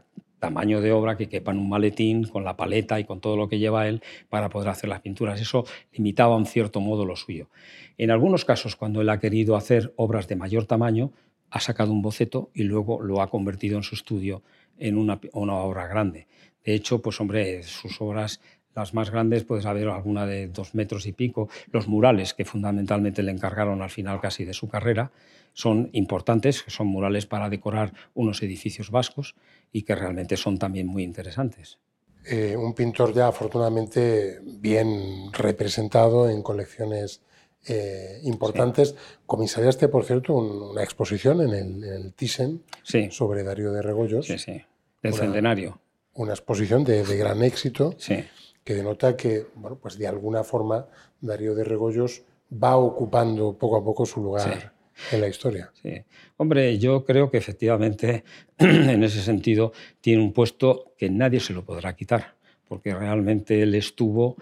tamaño 0.45 0.83
de 0.83 0.93
obra 0.93 1.17
que 1.17 1.27
quepa 1.27 1.53
en 1.53 1.59
un 1.59 1.71
maletín, 1.71 2.25
con 2.25 2.45
la 2.45 2.55
paleta 2.55 3.01
y 3.01 3.05
con 3.05 3.19
todo 3.19 3.35
lo 3.35 3.49
que 3.49 3.59
lleva 3.59 3.89
él 3.89 4.03
para 4.29 4.51
poder 4.51 4.69
hacer 4.69 4.91
las 4.91 5.01
pinturas. 5.01 5.41
Eso 5.41 5.65
limitaba 5.95 6.37
en 6.37 6.45
cierto 6.45 6.81
modo 6.81 7.07
lo 7.07 7.17
suyo. 7.17 7.49
En 7.97 8.11
algunos 8.11 8.45
casos, 8.45 8.77
cuando 8.77 9.01
él 9.01 9.09
ha 9.09 9.19
querido 9.19 9.57
hacer 9.57 9.95
obras 9.97 10.29
de 10.29 10.37
mayor 10.37 10.67
tamaño, 10.67 11.13
ha 11.49 11.61
sacado 11.61 11.93
un 11.93 12.03
boceto 12.03 12.51
y 12.53 12.65
luego 12.65 13.01
lo 13.01 13.23
ha 13.23 13.31
convertido 13.31 13.79
en 13.79 13.85
su 13.85 13.95
estudio 13.95 14.43
en 14.77 14.99
una, 14.99 15.19
una 15.33 15.55
obra 15.55 15.87
grande. 15.87 16.27
De 16.63 16.75
hecho, 16.75 17.01
pues 17.01 17.19
hombre, 17.23 17.63
sus 17.63 17.99
obras 18.03 18.43
las 18.75 18.95
más 18.95 19.11
grandes, 19.11 19.45
puedes 19.45 19.67
haber 19.67 19.89
alguna 19.89 20.27
de 20.27 20.49
dos 20.49 20.75
metros 20.75 21.07
y 21.07 21.13
pico. 21.13 21.49
Los 21.71 21.89
murales, 21.89 22.35
que 22.35 22.45
fundamentalmente 22.45 23.23
le 23.23 23.33
encargaron 23.33 23.83
al 23.83 23.91
final 23.91 24.21
casi 24.21 24.45
de 24.45 24.55
su 24.55 24.69
carrera, 24.69 25.13
son 25.53 25.89
importantes, 25.93 26.65
son 26.67 26.89
murales 26.89 27.27
para 27.27 27.49
decorar 27.49 27.95
unos 28.15 28.43
edificios 28.43 28.91
vascos 28.91 29.37
y 29.73 29.83
que 29.83 29.95
realmente 29.95 30.37
son 30.37 30.59
también 30.59 30.89
muy 30.89 31.05
interesantes. 31.05 31.79
Eh, 32.27 32.57
un 32.57 32.75
pintor 32.75 33.15
ya 33.15 33.29
afortunadamente 33.29 34.41
bien 34.45 35.33
representado 35.33 36.29
en 36.29 36.43
colecciones 36.43 37.21
eh, 37.67 38.19
importantes. 38.25 38.91
Sí. 38.91 38.97
Comisariaste, 39.27 39.89
por 39.89 40.05
cierto, 40.05 40.35
un, 40.35 40.71
una 40.71 40.83
exposición 40.83 41.41
en 41.43 41.51
el, 41.51 41.85
en 41.85 41.93
el 41.93 42.13
Thyssen 42.15 42.63
sí. 42.83 43.09
sobre 43.11 43.45
Darío 43.45 43.73
de 43.73 43.83
Regoyos. 43.83 44.27
Sí, 44.27 44.39
sí, 44.39 44.61
del 45.03 45.15
centenario. 45.15 45.81
Una 46.15 46.33
exposición 46.33 46.83
de, 46.85 47.05
de 47.05 47.17
gran 47.17 47.43
éxito. 47.43 47.95
Sí 47.99 48.25
que 48.65 48.75
denota 48.75 49.17
que, 49.17 49.47
bueno, 49.55 49.79
pues 49.81 49.99
de 49.99 50.07
alguna 50.07 50.43
forma 50.43 50.87
Darío 51.21 51.55
de 51.55 51.65
Regoyos 51.65 52.23
va 52.53 52.77
ocupando 52.77 53.57
poco 53.59 53.77
a 53.77 53.85
poco 53.85 54.07
su 54.07 54.23
lugar 54.23 54.73
sí. 54.95 55.15
en 55.15 55.21
la 55.21 55.29
historia. 55.29 55.71
Sí. 55.83 56.03
Hombre, 56.37 56.79
yo 56.79 57.05
creo 57.05 57.31
que 57.31 57.37
efectivamente 57.39 58.25
en 58.59 59.05
ese 59.05 59.23
sentido 59.23 59.73
tiene 60.01 60.23
un 60.23 60.33
puesto 60.33 60.95
que 60.97 61.11
nadie 61.11 61.41
se 61.41 61.53
lo 61.53 61.65
podrá 61.65 61.95
quitar, 61.95 62.37
porque 62.67 62.95
realmente 62.95 63.63
él 63.63 63.75
estuvo 63.75 64.37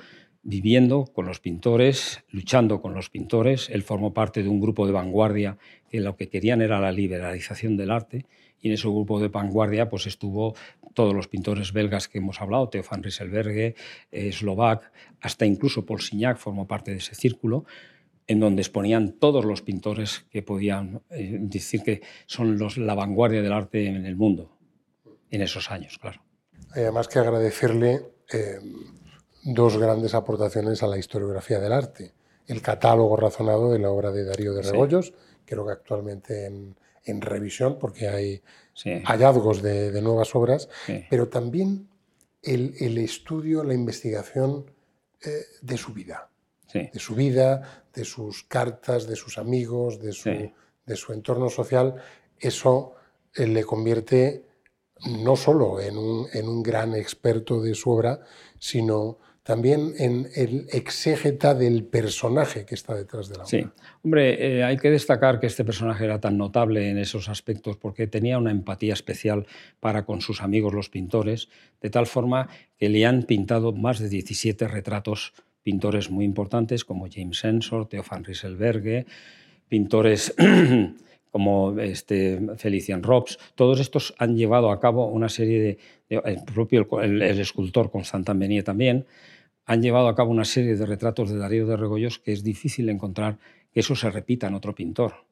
viviendo 0.45 1.05
con 1.13 1.27
los 1.27 1.41
pintores, 1.41 2.25
luchando 2.31 2.81
con 2.81 2.95
los 2.95 3.11
pintores, 3.11 3.71
él 3.71 3.83
formó 3.83 4.13
parte 4.13 4.43
de 4.43 4.49
un 4.49 4.61
grupo 4.61 4.87
de 4.87 4.93
vanguardia 4.93 5.57
que 5.89 6.01
lo 6.01 6.17
que 6.17 6.29
querían 6.29 6.63
era 6.63 6.81
la 6.81 6.91
liberalización 6.91 7.77
del 7.77 7.93
arte 7.93 8.27
y 8.63 8.69
en 8.69 8.75
ese 8.75 8.89
grupo 8.89 9.21
de 9.21 9.29
vanguardia 9.29 9.89
pues 9.89 10.07
estuvo 10.07 10.55
todos 10.95 11.15
los 11.15 11.29
pintores 11.29 11.73
belgas 11.73 12.09
que 12.09 12.19
hemos 12.19 12.41
hablado, 12.41 12.69
Theo 12.69 12.83
van 12.89 13.03
Rieselberghe, 13.03 13.75
eh, 14.11 14.33
Slovak, 14.33 14.93
hasta 15.21 15.45
incluso 15.45 15.85
Paul 15.85 16.01
Signac 16.01 16.39
formó 16.39 16.67
parte 16.67 16.93
de 16.93 16.99
ese 16.99 17.15
círculo, 17.15 17.65
en 18.27 18.41
donde 18.41 18.63
exponían 18.63 19.13
todos 19.19 19.45
los 19.45 19.63
pintores 19.63 20.25
que 20.31 20.43
podían 20.43 21.03
eh, 21.11 21.39
decir 21.41 21.83
que 21.83 22.03
son 22.27 22.57
los, 22.57 22.79
la 22.79 22.95
vanguardia 22.95 23.43
del 23.43 23.53
arte 23.53 23.87
en 23.87 24.07
el 24.07 24.17
mundo, 24.17 24.57
en 25.31 25.43
esos 25.43 25.71
años, 25.71 25.99
claro. 25.99 26.23
Hay 26.75 26.83
además 26.83 27.09
que 27.09 27.19
agradecerle 27.19 28.01
eh, 28.33 28.59
dos 29.43 29.77
grandes 29.77 30.15
aportaciones 30.15 30.83
a 30.83 30.87
la 30.87 30.99
historiografía 30.99 31.59
del 31.59 31.73
arte. 31.73 32.13
El 32.47 32.63
catálogo 32.63 33.17
razonado 33.17 33.73
de 33.73 33.79
la 33.79 33.91
obra 33.91 34.11
de 34.13 34.25
Darío 34.25 34.55
de 34.55 34.63
Regoyos, 34.63 35.07
sí. 35.07 35.15
creo 35.45 35.67
que 35.67 35.73
actualmente 35.73 36.47
en, 36.47 36.77
en 37.05 37.21
revisión 37.21 37.79
porque 37.79 38.09
hay 38.09 38.43
sí. 38.75 39.03
hallazgos 39.05 39.63
de, 39.63 39.91
de, 39.91 40.03
nuevas 40.03 40.35
obras, 40.35 40.69
sí. 40.87 41.05
pero 41.11 41.29
también 41.29 41.89
el, 42.43 42.75
el, 42.81 42.99
estudio, 42.99 43.65
la 43.65 43.75
investigación 43.75 44.71
eh, 45.25 45.45
de 45.61 45.77
su 45.77 45.93
vida, 45.93 46.31
sí. 46.67 46.91
de 46.93 46.99
su 46.99 47.15
vida, 47.15 47.85
de 47.93 48.05
sus 48.05 48.45
cartas, 48.45 49.07
de 49.07 49.17
sus 49.17 49.39
amigos, 49.39 50.01
de 50.01 50.13
su, 50.13 50.31
de 50.31 50.97
su 50.97 51.13
entorno 51.13 51.49
social. 51.51 51.97
Eso 52.39 52.95
eh, 53.35 53.47
le 53.47 53.65
convierte 53.65 54.47
no 55.07 55.37
solo 55.37 55.81
en 55.81 55.97
un, 55.97 56.27
en 56.33 56.49
un 56.49 56.63
gran 56.63 56.95
experto 56.95 57.61
de 57.61 57.75
su 57.75 57.91
obra, 57.91 58.21
sino 58.59 59.19
también 59.43 59.95
en 59.99 60.29
el 60.37 60.69
exégeta 60.71 61.55
del 61.55 61.85
personaje 61.85 62.65
que 62.65 62.75
está 62.75 62.95
detrás 62.95 63.29
de 63.29 63.37
la 63.37 63.43
obra. 63.43 63.51
Sí, 63.51 63.67
hombre, 64.03 64.59
eh, 64.59 64.65
hay 64.65 64.77
que 64.77 64.91
destacar 64.91 65.41
que 65.41 65.49
este 65.49 65.65
personaje 65.65 66.05
era 66.05 66.21
tan 66.21 66.39
notable 66.39 66.89
en 66.91 66.99
esos 66.99 67.29
aspectos 67.29 67.77
porque 67.77 68.07
tenía 68.07 68.39
una 68.39 68.53
empatía 68.53 68.93
especial 68.93 69.47
para 69.81 70.05
con 70.05 70.21
sus 70.21 70.43
amigos 70.43 70.75
los 70.75 70.89
pintores, 70.89 71.49
de 71.81 71.91
tal 71.91 72.07
forma 72.07 72.49
que 72.79 72.89
le 72.89 73.05
han 73.05 73.25
pintado 73.25 73.73
más 73.73 73.99
de 73.99 74.09
17 74.09 74.69
retratos 74.69 75.33
pintores 75.63 76.11
muy 76.11 76.25
importantes 76.25 76.85
como 76.85 77.09
James 77.11 77.45
Ensor, 77.45 77.89
Theo 77.89 78.05
van 78.09 78.25
Rieselberghe, 78.25 79.07
pintores 79.69 80.35
como 81.33 81.81
este 81.81 82.41
Felician 82.57 83.03
Robs, 83.03 83.39
todos 83.57 83.81
estos 83.81 84.15
han 84.19 84.37
llevado 84.37 84.71
a 84.71 84.79
cabo 84.79 85.07
una 85.07 85.29
serie 85.29 85.79
de, 86.09 86.21
el 86.25 86.45
propio 86.45 86.87
el 87.01 87.23
escultor 87.23 87.91
Constantin 87.91 88.39
Benier 88.39 88.63
también 88.63 89.07
han 89.65 89.83
llevado 89.83 90.09
a 90.09 90.15
cabo 90.15 90.31
una 90.31 90.45
serie 90.45 90.77
de 90.77 90.87
retratos 90.87 91.31
de 91.31 91.39
Darío 91.39 91.67
de 91.67 91.77
Regoyos 91.77 92.19
que 92.19 92.33
es 92.33 92.45
difícil 92.45 92.89
encontrar 92.89 93.39
que 93.73 93.81
eso 93.81 93.97
se 93.97 94.11
repita 94.11 94.47
en 94.47 94.55
otro 94.55 94.75
pintor. 94.75 95.25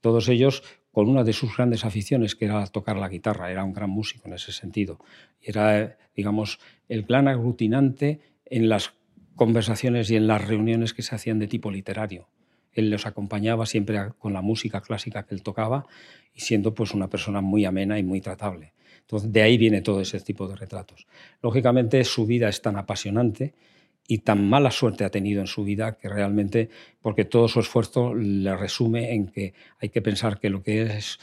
Todos 0.00 0.28
ellos 0.28 0.62
con 0.92 1.08
una 1.08 1.24
de 1.24 1.32
sus 1.32 1.56
grandes 1.56 1.84
aficiones, 1.84 2.34
que 2.34 2.46
era 2.46 2.66
tocar 2.66 2.96
la 2.96 3.08
guitarra, 3.08 3.50
era 3.50 3.64
un 3.64 3.72
gran 3.72 3.90
músico 3.90 4.28
en 4.28 4.34
ese 4.34 4.52
sentido. 4.52 4.98
Era, 5.40 5.98
digamos, 6.16 6.58
el 6.88 7.04
plan 7.04 7.28
aglutinante 7.28 8.20
en 8.46 8.68
las 8.68 8.92
conversaciones 9.36 10.10
y 10.10 10.16
en 10.16 10.26
las 10.26 10.46
reuniones 10.46 10.94
que 10.94 11.02
se 11.02 11.14
hacían 11.14 11.38
de 11.38 11.46
tipo 11.46 11.70
literario. 11.70 12.28
Él 12.72 12.90
los 12.90 13.06
acompañaba 13.06 13.66
siempre 13.66 13.98
con 14.18 14.32
la 14.32 14.42
música 14.42 14.80
clásica 14.80 15.24
que 15.24 15.34
él 15.34 15.42
tocaba 15.42 15.86
y 16.34 16.40
siendo 16.40 16.74
pues 16.74 16.94
una 16.94 17.08
persona 17.08 17.40
muy 17.40 17.64
amena 17.64 17.98
y 17.98 18.02
muy 18.02 18.20
tratable. 18.20 18.72
Entonces, 19.00 19.32
de 19.32 19.42
ahí 19.42 19.58
viene 19.58 19.80
todo 19.80 20.00
ese 20.00 20.20
tipo 20.20 20.46
de 20.46 20.56
retratos. 20.56 21.06
Lógicamente, 21.42 22.04
su 22.04 22.26
vida 22.26 22.48
es 22.48 22.62
tan 22.62 22.76
apasionante 22.76 23.54
y 24.06 24.18
tan 24.18 24.48
mala 24.48 24.70
suerte 24.70 25.04
ha 25.04 25.10
tenido 25.10 25.40
en 25.40 25.46
su 25.46 25.64
vida 25.64 25.98
que 25.98 26.08
realmente, 26.08 26.68
porque 27.00 27.24
todo 27.24 27.48
su 27.48 27.60
esfuerzo 27.60 28.14
le 28.14 28.56
resume 28.56 29.12
en 29.14 29.28
que 29.28 29.54
hay 29.78 29.88
que 29.88 30.02
pensar 30.02 30.38
que 30.38 30.50
lo 30.50 30.62
que 30.62 30.82
es, 30.82 31.18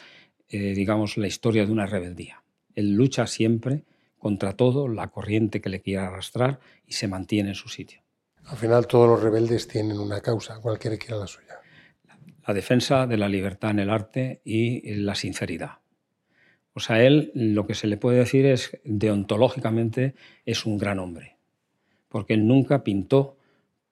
eh, 0.49 0.73
digamos, 0.73 1.17
la 1.17 1.27
historia 1.27 1.65
de 1.65 1.71
una 1.71 1.86
rebeldía. 1.86 2.43
Él 2.75 2.93
lucha 2.93 3.25
siempre 3.27 3.83
contra 4.19 4.53
todo, 4.53 4.88
la 4.88 5.07
corriente 5.07 5.62
que 5.62 5.69
le 5.69 5.81
quiera 5.81 6.07
arrastrar 6.07 6.60
y 6.86 6.93
se 6.93 7.07
mantiene 7.07 7.49
en 7.49 7.55
su 7.55 7.69
sitio. 7.69 8.07
Al 8.47 8.57
final 8.57 8.88
todos 8.88 9.10
los 9.10 9.21
rebeldes 9.21 9.67
tienen 9.67 9.99
una 9.99 10.21
causa, 10.21 10.60
cualquiera 10.62 10.97
quiera 10.97 11.17
la 11.17 11.27
suya. 11.27 11.60
La 12.47 12.53
defensa 12.53 13.05
de 13.05 13.17
la 13.17 13.27
libertad 13.27 13.71
en 13.71 13.79
el 13.79 13.89
arte 13.89 14.41
y 14.45 14.95
la 14.95 15.15
sinceridad. 15.15 15.79
O 16.73 16.79
sea, 16.79 17.03
él 17.03 17.31
lo 17.33 17.67
que 17.67 17.73
se 17.73 17.88
le 17.88 17.97
puede 17.97 18.19
decir 18.19 18.45
es, 18.45 18.77
deontológicamente, 18.86 20.15
es 20.45 20.65
un 20.65 20.77
gran 20.77 20.99
hombre, 20.99 21.36
porque 22.07 22.36
él 22.36 22.47
nunca 22.47 22.83
pintó 22.83 23.36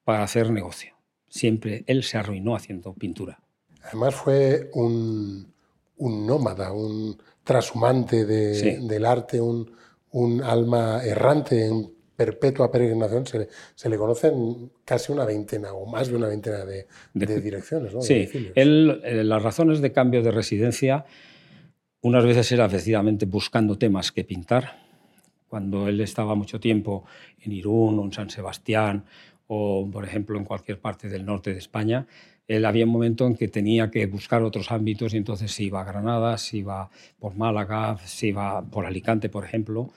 para 0.05 0.23
hacer 0.23 0.51
negocio. 0.51 0.95
Siempre 1.27 1.83
él 1.87 2.03
se 2.03 2.17
arruinó 2.17 2.55
haciendo 2.55 2.93
pintura. 2.93 3.41
Además 3.83 4.15
fue 4.15 4.69
un, 4.73 5.51
nómada, 5.97 6.71
un 6.71 7.17
trashumante 7.43 8.23
del 8.23 9.05
arte, 9.05 9.41
un, 9.41 9.69
un, 10.11 10.41
alma 10.41 11.03
errante 11.03 11.65
en 11.65 11.94
perpetua 12.15 12.71
peregrinación. 12.71 13.25
Se 13.25 13.39
le, 13.39 13.47
se 13.75 13.89
le, 13.89 13.97
conocen 13.97 14.71
casi 14.83 15.11
una 15.11 15.25
veintena 15.25 15.73
o 15.73 15.85
más 15.85 16.07
de 16.07 16.15
una 16.15 16.27
veintena 16.27 16.65
de, 16.65 16.87
direcciones. 17.13 17.93
¿no? 17.93 18.01
Sí, 18.01 18.29
él, 18.55 19.01
eh, 19.03 19.23
las 19.23 19.41
razones 19.41 19.81
de 19.81 19.91
cambio 19.91 20.21
de 20.21 20.31
residencia 20.31 21.05
unas 22.01 22.23
veces 22.23 22.51
era 22.51 22.65
efectivamente 22.65 23.25
buscando 23.25 23.79
temas 23.79 24.11
que 24.11 24.23
pintar. 24.23 24.85
Cuando 25.47 25.87
él 25.87 26.01
estaba 26.01 26.35
mucho 26.35 26.59
tiempo 26.59 27.05
en 27.41 27.51
Irún 27.51 27.97
o 27.97 28.05
en 28.05 28.13
San 28.13 28.29
Sebastián 28.29 29.05
o, 29.47 29.89
por 29.91 30.05
ejemplo, 30.05 30.37
en 30.37 30.45
cualquier 30.45 30.79
parte 30.79 31.09
del 31.09 31.25
norte 31.25 31.51
de 31.51 31.57
España, 31.57 32.05
él 32.47 32.65
había 32.65 32.85
un 32.85 32.91
momento 32.91 33.25
en 33.25 33.35
que 33.35 33.47
tenía 33.47 33.89
que 33.89 34.05
buscar 34.05 34.43
otros 34.43 34.71
ámbitos 34.71 35.13
y 35.13 35.17
entonces 35.17 35.51
se 35.51 35.63
iba 35.63 35.81
a 35.81 35.83
Granada, 35.83 36.37
se 36.37 36.57
iba 36.57 36.89
por 37.17 37.35
Málaga, 37.35 37.97
se 38.05 38.27
iba 38.27 38.61
por 38.63 38.85
Alicante, 38.85 39.29
por 39.29 39.43
ejemplo, 39.43 39.91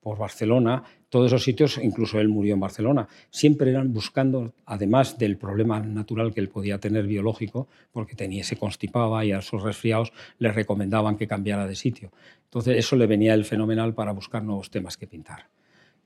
por 0.00 0.18
Barcelona, 0.18 0.82
todos 1.08 1.26
esos 1.26 1.42
sitios, 1.42 1.78
incluso 1.78 2.18
él 2.20 2.28
murió 2.28 2.54
en 2.54 2.60
Barcelona, 2.60 3.08
siempre 3.30 3.70
eran 3.70 3.92
buscando, 3.92 4.54
además 4.64 5.18
del 5.18 5.36
problema 5.36 5.80
natural 5.80 6.32
que 6.32 6.40
él 6.40 6.48
podía 6.48 6.78
tener 6.78 7.06
biológico, 7.06 7.68
porque 7.92 8.14
tenía, 8.14 8.44
se 8.44 8.56
constipaba 8.56 9.24
y 9.24 9.32
a 9.32 9.42
sus 9.42 9.62
resfriados 9.62 10.12
le 10.38 10.52
recomendaban 10.52 11.16
que 11.16 11.26
cambiara 11.26 11.66
de 11.66 11.74
sitio. 11.74 12.12
Entonces 12.44 12.78
eso 12.78 12.96
le 12.96 13.06
venía 13.06 13.34
el 13.34 13.44
fenomenal 13.44 13.94
para 13.94 14.12
buscar 14.12 14.42
nuevos 14.42 14.70
temas 14.70 14.96
que 14.96 15.06
pintar. 15.06 15.48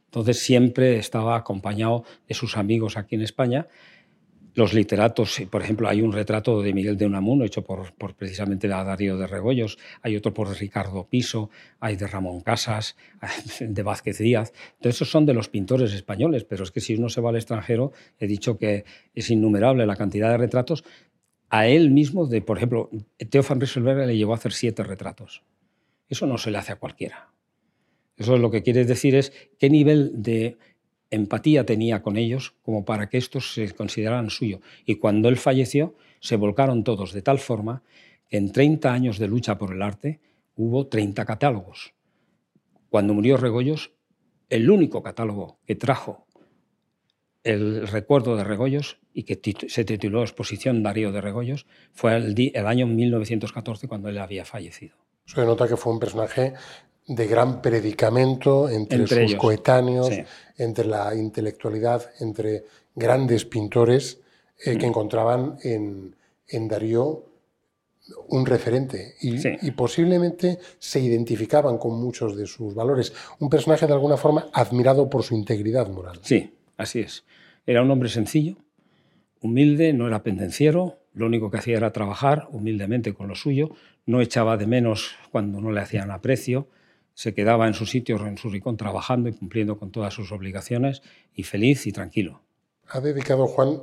Entonces 0.07 0.41
siempre 0.41 0.97
estaba 0.99 1.37
acompañado 1.37 2.05
de 2.29 2.35
sus 2.35 2.57
amigos 2.57 2.97
aquí 2.97 3.17
en 3.17 3.23
España 3.23 3.67
los 4.55 4.73
literatos, 4.73 5.43
por 5.51 5.63
ejemplo, 5.63 5.89
hay 5.89 6.01
un 6.01 6.13
retrato 6.13 6.63
de 6.63 6.73
Miguel 6.73 6.97
de 6.97 7.07
Unamuno 7.07 7.45
hecho 7.45 7.63
por, 7.63 7.93
precisamente 8.15 8.69
Darío 8.69 9.17
de 9.17 9.27
Regoyos, 9.27 9.79
hay 10.01 10.17
otro 10.17 10.33
por 10.33 10.49
Ricardo 10.57 11.09
Piso, 11.09 11.51
hay 11.81 11.97
de 11.97 12.07
Ramón 12.07 12.41
Casas, 12.41 12.97
de 13.61 13.83
Vázquez 13.83 14.19
Díaz. 14.19 14.53
Todos 14.81 14.97
esos 14.97 15.11
son 15.11 15.27
de 15.27 15.35
los 15.35 15.49
pintores 15.49 15.93
españoles, 15.93 16.45
pero 16.45 16.63
es 16.63 16.71
que 16.71 16.81
si 16.81 16.95
uno 16.95 17.09
se 17.09 17.21
va 17.21 17.31
al 17.31 17.37
extranjero, 17.37 17.93
he 18.19 18.27
dicho 18.27 18.57
que 18.57 18.85
es 19.15 19.31
innumerable 19.31 19.87
la 19.87 19.97
cantidad 19.97 20.31
de 20.31 20.39
retratos. 20.39 20.85
A 21.51 21.67
él 21.67 21.91
mismo, 21.91 22.27
de, 22.27 22.41
por 22.41 22.57
ejemplo, 22.57 22.91
Theo 23.19 23.43
van 23.43 23.61
le 24.07 24.17
llevó 24.17 24.33
a 24.33 24.37
hacer 24.37 24.53
siete 24.53 24.83
retratos. 24.85 25.43
Eso 26.09 26.27
no 26.27 26.39
se 26.39 26.51
le 26.51 26.59
hace 26.59 26.73
a 26.73 26.77
cualquiera. 26.77 27.31
Eso 28.17 28.37
es 28.37 28.41
lo 28.41 28.51
que 28.51 28.63
quiere 28.63 28.85
decir 28.85 29.15
es 29.17 29.33
qué 29.59 29.69
nivel 29.69 30.23
de 30.23 30.57
empatía 31.11 31.65
tenía 31.65 32.03
con 32.03 32.17
ellos 32.17 32.55
como 32.63 32.85
para 32.85 33.09
que 33.09 33.19
estos 33.19 33.53
se 33.55 33.73
consideraran 33.75 34.31
suyo. 34.31 34.61
Y 34.85 34.97
cuando 34.97 35.29
él 35.29 35.37
falleció, 35.37 35.95
se 36.21 36.37
volcaron 36.37 36.85
todos 36.85 37.13
de 37.13 37.23
tal 37.23 37.39
forma 37.39 37.83
que 38.29 38.37
en 38.37 38.53
30 38.53 38.93
años 38.93 39.19
de 39.19 39.29
lucha 39.29 39.59
por 39.59 39.73
el 39.73 39.83
arte 39.83 40.21
hubo 40.57 40.87
30 40.87 41.25
catálogos. 41.25 41.95
Cuando 42.89 43.15
murió 43.15 43.37
Regoyos, 43.37 43.93
el 44.49 44.71
único 44.71 45.03
catálogo 45.03 45.59
que 45.67 45.75
trajo 45.75 46.27
el 47.43 47.87
recuerdo 47.87 48.37
de 48.37 48.45
Regoyos 48.45 48.99
y 49.13 49.25
que 49.25 49.41
se 49.69 49.85
tituló 49.85 50.23
Exposición 50.23 50.83
Darío 50.83 51.13
de 51.13 51.21
Regoyos 51.21 51.67
fue 51.93 52.17
el, 52.17 52.35
el 52.55 52.67
año 52.67 52.87
1914 52.87 53.87
cuando 53.87 54.09
él 54.09 54.19
había 54.19 54.45
fallecido. 54.45 54.97
Se 55.27 55.45
nota 55.45 55.69
que 55.69 55.77
fue 55.77 55.93
un 55.93 56.01
personaje 56.01 56.55
de 57.07 57.27
gran 57.27 57.61
predicamento 57.61 58.69
entre, 58.69 59.07
sus 59.07 59.35
coetáneos, 59.37 60.11
entre 60.57 60.87
la 60.87 61.15
intelectualidad, 61.15 62.11
entre 62.21 62.65
grandes 62.95 63.45
pintores 63.45 64.21
eh, 64.65 64.77
que 64.79 64.87
mm. 64.87 64.89
encontraban 64.89 65.57
en, 65.63 66.17
en, 66.49 66.69
Darío 66.69 67.25
un 68.29 68.47
referente 68.47 69.15
y, 69.21 69.71
posiblemente 69.73 70.59
se 70.79 71.01
identificaban 71.01 71.79
con 71.79 71.99
muchos 72.01 72.37
de 72.37 72.47
sus 72.47 72.75
valores. 72.75 73.13
Un 73.39 73.49
personaje 73.49 73.87
de 73.87 73.95
alguna 73.95 74.17
forma 74.17 74.47
admirado 74.53 75.09
por 75.09 75.23
su 75.23 75.35
integridad 75.35 75.89
moral. 75.89 76.21
Sí, 76.23 76.53
así 76.77 77.01
es. 77.01 77.25
Era 77.67 77.83
un 77.83 77.91
hombre 77.91 78.11
sencillo, 78.11 78.57
humilde, 79.41 79.93
no 79.95 80.07
era 80.07 80.23
pendenciero, 80.23 80.99
lo 81.15 81.27
único 81.27 81.51
que 81.51 81.59
hacía 81.59 81.77
era 81.77 81.93
trabajar 81.93 82.49
humildemente 82.51 83.15
con 83.15 83.29
lo 83.29 83.35
suyo, 83.35 83.71
no 84.05 84.21
echaba 84.21 84.57
de 84.57 84.67
menos 84.67 85.17
cuando 85.31 85.61
no 85.61 85.73
le 85.73 85.81
hacían 85.81 86.11
aprecio, 86.11 86.69
se 87.15 87.33
quedaba 87.33 87.67
en 87.69 87.75
su 87.75 87.87
sitio, 87.87 88.25
en 88.27 88.37
su 88.37 88.51
rincón, 88.51 88.77
trabajando 88.77 89.29
y 89.29 89.33
cumpliendo 89.33 89.79
con 89.79 89.91
todas 89.91 90.13
sus 90.13 90.33
obligaciones 90.33 91.03
y 91.35 91.45
feliz 91.45 91.87
y 91.87 91.93
tranquilo. 91.93 92.43
Ha 92.89 93.01
dedicado 93.01 93.47
Juan 93.47 93.83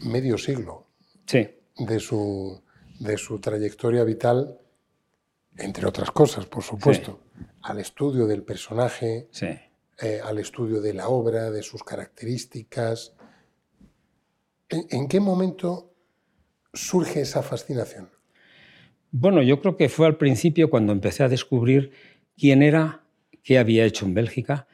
medio 0.00 0.38
siglo 0.38 0.86
de, 1.30 2.00
su, 2.00 2.60
de 2.98 3.16
su 3.18 3.38
trayectoria 3.38 4.04
vital, 4.04 4.58
entre 5.56 5.86
otras 5.86 6.10
cosas, 6.10 6.46
por 6.46 6.62
supuesto, 6.62 7.20
al 7.62 7.78
estudio 7.78 8.26
del 8.26 8.42
personaje, 8.42 9.28
eh, 10.00 10.20
al 10.24 10.38
estudio 10.38 10.80
de 10.80 10.94
la 10.94 11.08
obra, 11.08 11.50
de 11.50 11.62
sus 11.62 11.84
características. 11.84 13.14
¿En 14.68 15.08
qué 15.08 15.20
momento 15.20 15.92
surge 16.72 17.20
esa 17.20 17.42
fascinación? 17.42 18.08
Bueno, 19.12 19.42
yo 19.42 19.60
creo 19.60 19.76
que 19.76 19.88
fue 19.88 20.06
al 20.06 20.16
principio 20.16 20.70
cuando 20.70 20.92
empecé 20.92 21.24
a 21.24 21.28
descubrir 21.28 21.92
quién 22.40 22.62
era, 22.62 23.02
qué 23.42 23.58
había 23.58 23.84
hecho 23.84 24.06
en 24.06 24.14
Bélgica, 24.14 24.66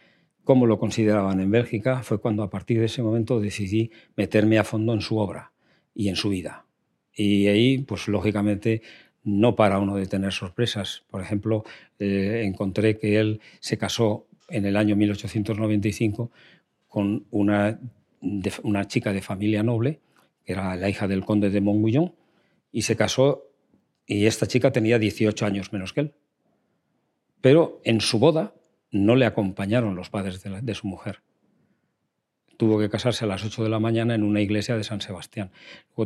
cómo 0.44 0.66
lo 0.66 0.79
consideraban 0.79 1.40
en 1.40 1.50
Bélgica, 1.50 2.05
fue 2.05 2.20
cuando 2.20 2.44
a 2.44 2.50
partir 2.50 2.79
de 2.79 2.87
ese 2.87 3.02
momento 3.02 3.40
decidí 3.40 3.90
meterme 4.14 4.59
a 4.59 4.64
fondo 4.64 4.94
en 4.94 5.00
su 5.00 5.18
obra 5.18 5.52
y 5.92 6.09
en 6.09 6.14
su 6.14 6.29
vida. 6.29 6.64
Y 7.12 7.48
ahí, 7.48 7.79
pues 7.79 8.07
lógicamente, 8.07 8.83
no 9.24 9.57
para 9.57 9.81
uno 9.81 9.96
de 9.96 10.07
tener 10.07 10.33
sorpresas. 10.33 11.02
Por 11.11 11.20
ejemplo, 11.20 11.64
eh, 11.98 12.42
encontré 12.44 12.98
que 12.98 13.18
él 13.18 13.40
se 13.59 13.76
casó 13.76 14.29
en 14.48 14.64
el 14.64 14.76
año 14.76 14.94
1895 14.94 16.31
con 16.87 17.26
una, 17.33 17.81
una 18.62 18.87
chica 18.87 19.12
de 19.12 19.22
familia 19.22 19.64
noble, 19.64 19.98
que 20.44 20.52
era 20.52 20.76
la 20.76 20.88
hija 20.88 21.09
del 21.09 21.24
conde 21.24 21.50
de 21.50 21.61
Montguillon, 21.61 22.14
y 22.70 22.83
se 22.83 22.94
casó, 22.94 23.50
y 24.07 24.26
esta 24.26 24.46
chica 24.46 24.70
tenía 24.70 25.00
18 25.00 25.44
años 25.44 25.72
menos 25.72 25.92
que 25.92 26.02
él. 26.02 26.14
Pero 27.46 27.80
en 27.85 28.00
su 28.00 28.18
boda 28.18 28.54
no 28.90 29.14
le 29.14 29.24
acompañaron 29.24 29.94
los 29.94 30.11
padres 30.11 30.42
de, 30.42 30.74
su 30.74 30.88
mujer. 30.88 31.22
Tuvo 32.56 32.76
que 32.80 32.90
casarse 32.90 33.24
a 33.24 33.28
las 33.28 33.44
8 33.44 33.62
de 33.62 33.70
la 33.70 33.78
mañana 33.78 34.16
en 34.16 34.24
una 34.24 34.40
iglesia 34.40 34.76
de 34.76 34.82
San 34.82 35.00
Sebastián. 35.00 35.52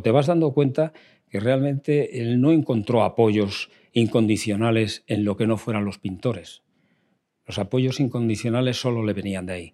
Te 0.03 0.11
vas 0.11 0.27
dando 0.27 0.53
cuenta 0.53 0.93
que 1.31 1.39
realmente 1.39 2.21
él 2.21 2.39
no 2.41 2.51
encontró 2.51 3.01
apoyos 3.01 3.71
incondicionales 3.91 5.03
en 5.07 5.25
lo 5.25 5.35
que 5.35 5.47
no 5.47 5.57
fueran 5.57 5.83
los 5.83 5.97
pintores. 5.97 6.61
Los 7.47 7.57
apoyos 7.57 7.99
incondicionales 7.99 8.79
solo 8.79 9.03
le 9.03 9.13
venían 9.13 9.47
de 9.47 9.53
ahí. 9.53 9.73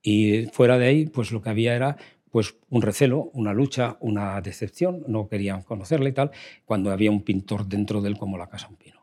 Y 0.00 0.46
fuera 0.52 0.78
de 0.78 0.86
ahí, 0.86 1.06
pues 1.06 1.32
lo 1.32 1.42
que 1.42 1.50
había 1.50 1.74
era 1.74 1.96
pues 2.30 2.54
un 2.70 2.80
recelo, 2.80 3.28
una 3.32 3.52
lucha, 3.52 3.96
una 3.98 4.40
decepción, 4.40 5.02
no 5.08 5.26
querían 5.26 5.64
conocerle 5.64 6.10
y 6.10 6.12
tal, 6.12 6.30
cuando 6.64 6.92
había 6.92 7.10
un 7.10 7.22
pintor 7.24 7.66
dentro 7.66 8.02
de 8.02 8.10
él 8.10 8.18
como 8.18 8.38
la 8.38 8.48
Casa 8.48 8.70
Pino 8.78 8.97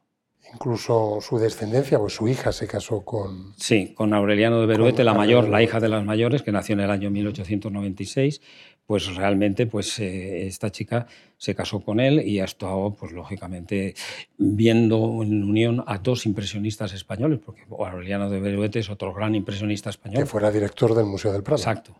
incluso 0.55 1.19
su 1.21 1.37
descendencia, 1.37 1.99
pues 1.99 2.13
su 2.13 2.27
hija 2.27 2.51
se 2.51 2.67
casó 2.67 3.01
con... 3.01 3.53
Sí, 3.57 3.93
con 3.93 4.13
Aureliano 4.13 4.59
de 4.61 4.65
Beruete, 4.65 5.03
la 5.03 5.13
mayor, 5.13 5.49
la 5.49 5.61
hija 5.61 5.79
de 5.79 5.89
las 5.89 6.03
mayores, 6.03 6.41
que 6.41 6.51
nació 6.51 6.73
en 6.73 6.79
el 6.79 6.89
año 6.89 7.11
1896, 7.11 8.41
pues 8.85 9.15
realmente 9.15 9.67
pues, 9.67 9.99
eh, 9.99 10.47
esta 10.47 10.71
chica 10.71 11.07
se 11.37 11.55
casó 11.55 11.81
con 11.81 11.99
él 11.99 12.21
y 12.25 12.39
ha 12.39 12.45
estado, 12.45 12.95
pues 12.97 13.11
lógicamente, 13.11 13.95
viendo 14.37 15.21
en 15.23 15.43
unión 15.43 15.83
a 15.85 15.97
dos 15.97 16.25
impresionistas 16.25 16.93
españoles, 16.93 17.39
porque 17.45 17.63
Aureliano 17.69 18.29
de 18.29 18.39
Beruete 18.39 18.79
es 18.79 18.89
otro 18.89 19.13
gran 19.13 19.35
impresionista 19.35 19.89
español. 19.89 20.23
Que 20.23 20.25
fuera 20.25 20.51
director 20.51 20.95
del 20.95 21.05
Museo 21.05 21.33
del 21.33 21.43
Prado. 21.43 21.57
Exacto. 21.57 21.95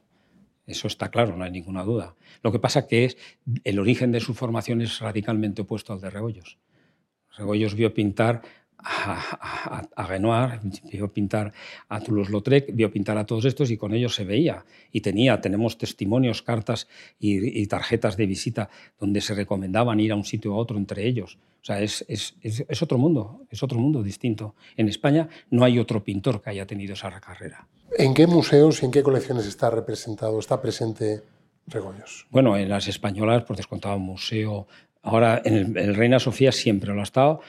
Eso 0.66 0.88
está 0.88 1.10
claro, 1.10 1.38
no 1.38 1.44
hay 1.44 1.52
ninguna 1.52 1.84
duda. 1.84 2.16
Lo 2.42 2.52
que 2.52 2.60
pasa 2.60 2.88
que 2.88 3.06
es 3.06 3.18
el 3.64 3.80
origen 3.80 4.12
de 4.12 4.20
su 4.20 4.34
formación 4.34 4.82
es 4.82 5.00
radicalmente 5.00 5.62
opuesto 5.62 5.94
al 5.94 6.02
de 6.02 6.10
Rebollos. 6.10 6.58
Regoyos 7.38 7.76
vio 7.76 7.94
pintar 7.94 8.42
a, 8.86 10.06
Renoir, 10.08 10.60
vio 10.92 11.12
pintar 11.12 11.52
a 11.90 12.00
Toulouse-Lautrec, 12.00 12.74
vio 12.74 12.92
pintar 12.92 13.18
a 13.18 13.26
todos 13.26 13.46
estos 13.46 13.72
y 13.72 13.78
con 13.78 13.94
ellos 13.94 14.14
se 14.14 14.26
veía. 14.26 14.66
Y 14.92 15.02
tenía, 15.02 15.42
tenemos 15.42 15.78
testimonios, 15.78 16.42
cartas 16.42 16.88
y, 17.20 17.66
tarjetas 17.68 18.16
de 18.16 18.28
visita 18.28 18.70
donde 19.00 19.22
se 19.22 19.34
recomendaban 19.34 20.00
ir 20.00 20.12
a 20.12 20.16
un 20.16 20.24
sitio 20.24 20.54
a 20.54 20.58
otro 20.58 20.78
entre 20.78 21.08
ellos. 21.08 21.38
O 21.62 21.66
sea, 21.66 21.82
es, 21.82 22.06
es, 22.08 22.36
es, 22.42 22.82
otro 22.84 23.00
mundo, 23.00 23.42
es 23.50 23.64
otro 23.64 23.80
mundo 23.80 24.04
distinto. 24.04 24.54
En 24.78 24.88
España 24.88 25.28
no 25.50 25.64
hay 25.64 25.80
otro 25.80 26.04
pintor 26.04 26.42
que 26.42 26.52
haya 26.52 26.68
tenido 26.68 26.94
esa 26.94 27.20
carrera. 27.20 27.68
¿En 27.98 28.14
qué 28.14 28.28
museos 28.28 28.84
y 28.84 28.86
en 28.86 28.92
qué 28.92 29.02
colecciones 29.02 29.48
está 29.48 29.72
representado, 29.72 30.38
está 30.38 30.62
presente 30.62 31.24
Regoyos? 31.66 32.28
Bueno, 32.30 32.56
en 32.56 32.70
las 32.70 32.88
españolas, 32.88 33.46
por 33.46 33.58
descontado, 33.58 33.98
Museo 33.98 34.68
Ahora, 35.06 35.40
en 35.46 35.78
el, 35.78 35.96
Reina 35.96 36.20
Sofía 36.20 36.52
siempre 36.52 36.92
lo 36.92 37.00
ha 37.00 37.04
estado. 37.04 37.40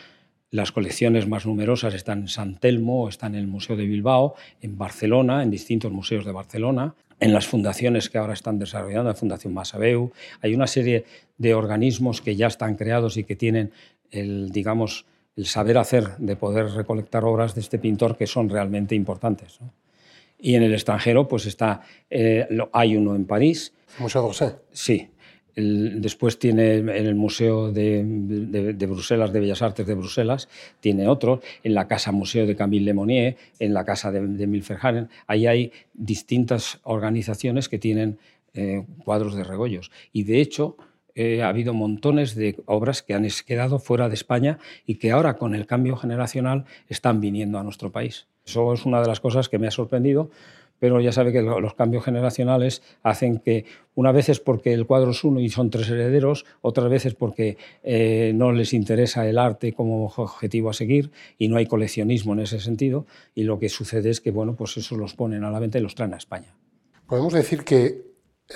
Las 0.50 0.72
colecciones 0.72 1.26
más 1.26 1.46
numerosas 1.46 1.94
están 1.94 2.20
en 2.20 2.28
San 2.28 2.60
Telmo, 2.60 3.08
están 3.08 3.34
en 3.34 3.40
el 3.40 3.46
Museo 3.46 3.76
de 3.76 3.86
Bilbao, 3.86 4.34
en 4.60 4.76
Barcelona, 4.76 5.42
en 5.42 5.50
distintos 5.50 5.90
museos 5.90 6.26
de 6.26 6.32
Barcelona, 6.32 6.94
en 7.18 7.32
las 7.32 7.46
fundaciones 7.46 8.10
que 8.10 8.18
ahora 8.18 8.34
están 8.34 8.58
desarrollando, 8.58 9.08
la 9.08 9.14
Fundación 9.14 9.54
Masabeu. 9.54 10.12
Hay 10.42 10.54
una 10.54 10.66
serie 10.66 11.06
de 11.38 11.54
organismos 11.54 12.20
que 12.20 12.36
ya 12.36 12.46
están 12.46 12.76
creados 12.76 13.16
y 13.16 13.24
que 13.24 13.36
tienen 13.36 13.72
el, 14.10 14.50
digamos, 14.50 15.06
el 15.34 15.46
saber 15.46 15.78
hacer 15.78 16.14
de 16.18 16.36
poder 16.36 16.66
recolectar 16.72 17.24
obras 17.24 17.54
de 17.54 17.62
este 17.62 17.78
pintor 17.78 18.18
que 18.18 18.26
son 18.26 18.50
realmente 18.50 18.94
importantes. 18.94 19.60
Y 20.38 20.56
en 20.56 20.62
el 20.62 20.74
extranjero, 20.74 21.26
pues 21.26 21.46
está, 21.46 21.80
eh, 22.10 22.46
hay 22.74 22.96
uno 22.96 23.14
en 23.16 23.24
París. 23.24 23.72
¿Museo 23.98 24.20
d'Orsay? 24.20 24.50
Sí, 24.70 25.08
después 25.56 26.38
tiene 26.38 26.74
en 26.76 26.88
el 26.90 27.14
Museo 27.14 27.72
de, 27.72 28.02
Bruselas, 28.86 29.32
de 29.32 29.40
Bellas 29.40 29.62
Artes 29.62 29.86
de 29.86 29.94
Bruselas, 29.94 30.48
tiene 30.80 31.08
otro, 31.08 31.40
en 31.62 31.74
la 31.74 31.88
Casa 31.88 32.12
Museo 32.12 32.46
de 32.46 32.54
Camille 32.54 32.84
Lemonnier, 32.84 33.36
en 33.58 33.72
la 33.72 33.84
Casa 33.84 34.12
de, 34.12 34.20
de 34.20 35.08
Ahí 35.26 35.46
hay 35.46 35.72
distintas 35.94 36.78
organizaciones 36.82 37.68
que 37.68 37.78
tienen 37.78 38.18
eh, 38.52 38.84
cuadros 39.04 39.34
de 39.34 39.44
regollos. 39.44 39.90
Y 40.12 40.24
de 40.24 40.40
hecho, 40.40 40.76
eh, 41.14 41.42
ha 41.42 41.48
habido 41.48 41.72
montones 41.72 42.34
de 42.34 42.56
obras 42.66 43.02
que 43.02 43.14
han 43.14 43.26
quedado 43.46 43.78
fuera 43.78 44.08
de 44.08 44.14
España 44.14 44.58
y 44.84 44.96
que 44.96 45.10
ahora, 45.10 45.38
con 45.38 45.54
el 45.54 45.66
cambio 45.66 45.96
generacional, 45.96 46.66
están 46.88 47.22
viniendo 47.22 47.58
a 47.58 47.62
nuestro 47.62 47.90
país. 47.90 48.26
Eso 48.44 48.74
es 48.74 48.84
una 48.84 49.00
de 49.00 49.08
las 49.08 49.20
cosas 49.20 49.48
que 49.48 49.58
me 49.58 49.66
ha 49.66 49.70
sorprendido 49.70 50.30
pero 50.78 51.00
ya 51.00 51.12
sabe 51.12 51.32
que 51.32 51.42
los 51.42 51.74
cambios 51.74 52.04
generacionales 52.04 52.82
hacen 53.02 53.38
que 53.38 53.64
una 53.94 54.12
vez 54.12 54.28
es 54.28 54.40
porque 54.40 54.72
el 54.72 54.86
cuadro 54.86 55.10
es 55.12 55.24
uno 55.24 55.40
y 55.40 55.48
son 55.48 55.70
tres 55.70 55.88
herederos, 55.88 56.44
otras 56.60 56.90
veces 56.90 57.14
porque 57.14 57.56
eh, 57.82 58.32
no 58.34 58.52
les 58.52 58.72
interesa 58.72 59.26
el 59.28 59.38
arte 59.38 59.72
como 59.72 60.06
objetivo 60.06 60.70
a 60.70 60.74
seguir 60.74 61.10
y 61.38 61.48
no 61.48 61.56
hay 61.56 61.66
coleccionismo 61.66 62.34
en 62.34 62.40
ese 62.40 62.60
sentido 62.60 63.06
y 63.34 63.44
lo 63.44 63.58
que 63.58 63.68
sucede 63.68 64.10
es 64.10 64.20
que 64.20 64.30
bueno, 64.30 64.54
pues 64.54 64.76
eso 64.76 64.96
los 64.96 65.14
ponen 65.14 65.44
a 65.44 65.50
la 65.50 65.58
venta 65.58 65.78
y 65.78 65.82
los 65.82 65.94
traen 65.94 66.14
a 66.14 66.18
España. 66.18 66.54
¿Podemos 67.06 67.32
decir 67.32 67.64
que 67.64 68.04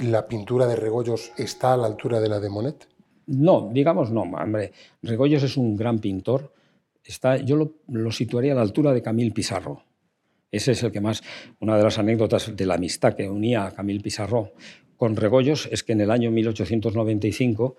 la 0.00 0.26
pintura 0.26 0.66
de 0.66 0.76
Regoyos 0.76 1.32
está 1.36 1.74
a 1.74 1.76
la 1.76 1.86
altura 1.86 2.20
de 2.20 2.28
la 2.28 2.40
de 2.40 2.50
Monet? 2.50 2.88
No, 3.26 3.70
digamos 3.72 4.10
no, 4.10 4.22
hombre. 4.22 4.72
Regoyos 5.02 5.42
es 5.42 5.56
un 5.56 5.76
gran 5.76 6.00
pintor. 6.00 6.52
Está, 7.04 7.36
yo 7.38 7.56
lo, 7.56 7.74
lo 7.88 8.12
situaría 8.12 8.52
a 8.52 8.56
la 8.56 8.62
altura 8.62 8.92
de 8.92 9.02
Camille 9.02 9.32
Pizarro 9.32 9.82
ese 10.50 10.72
es 10.72 10.82
el 10.82 10.92
que 10.92 11.00
más, 11.00 11.22
una 11.60 11.76
de 11.76 11.84
las 11.84 11.98
anécdotas 11.98 12.56
de 12.56 12.66
la 12.66 12.74
amistad 12.74 13.14
que 13.14 13.28
unía 13.28 13.66
a 13.66 13.70
Camille 13.72 14.00
Pissarro 14.00 14.52
con 14.96 15.16
Regoyos 15.16 15.68
es 15.70 15.82
que 15.82 15.92
en 15.92 16.00
el 16.02 16.10
año 16.10 16.30
1895 16.30 17.76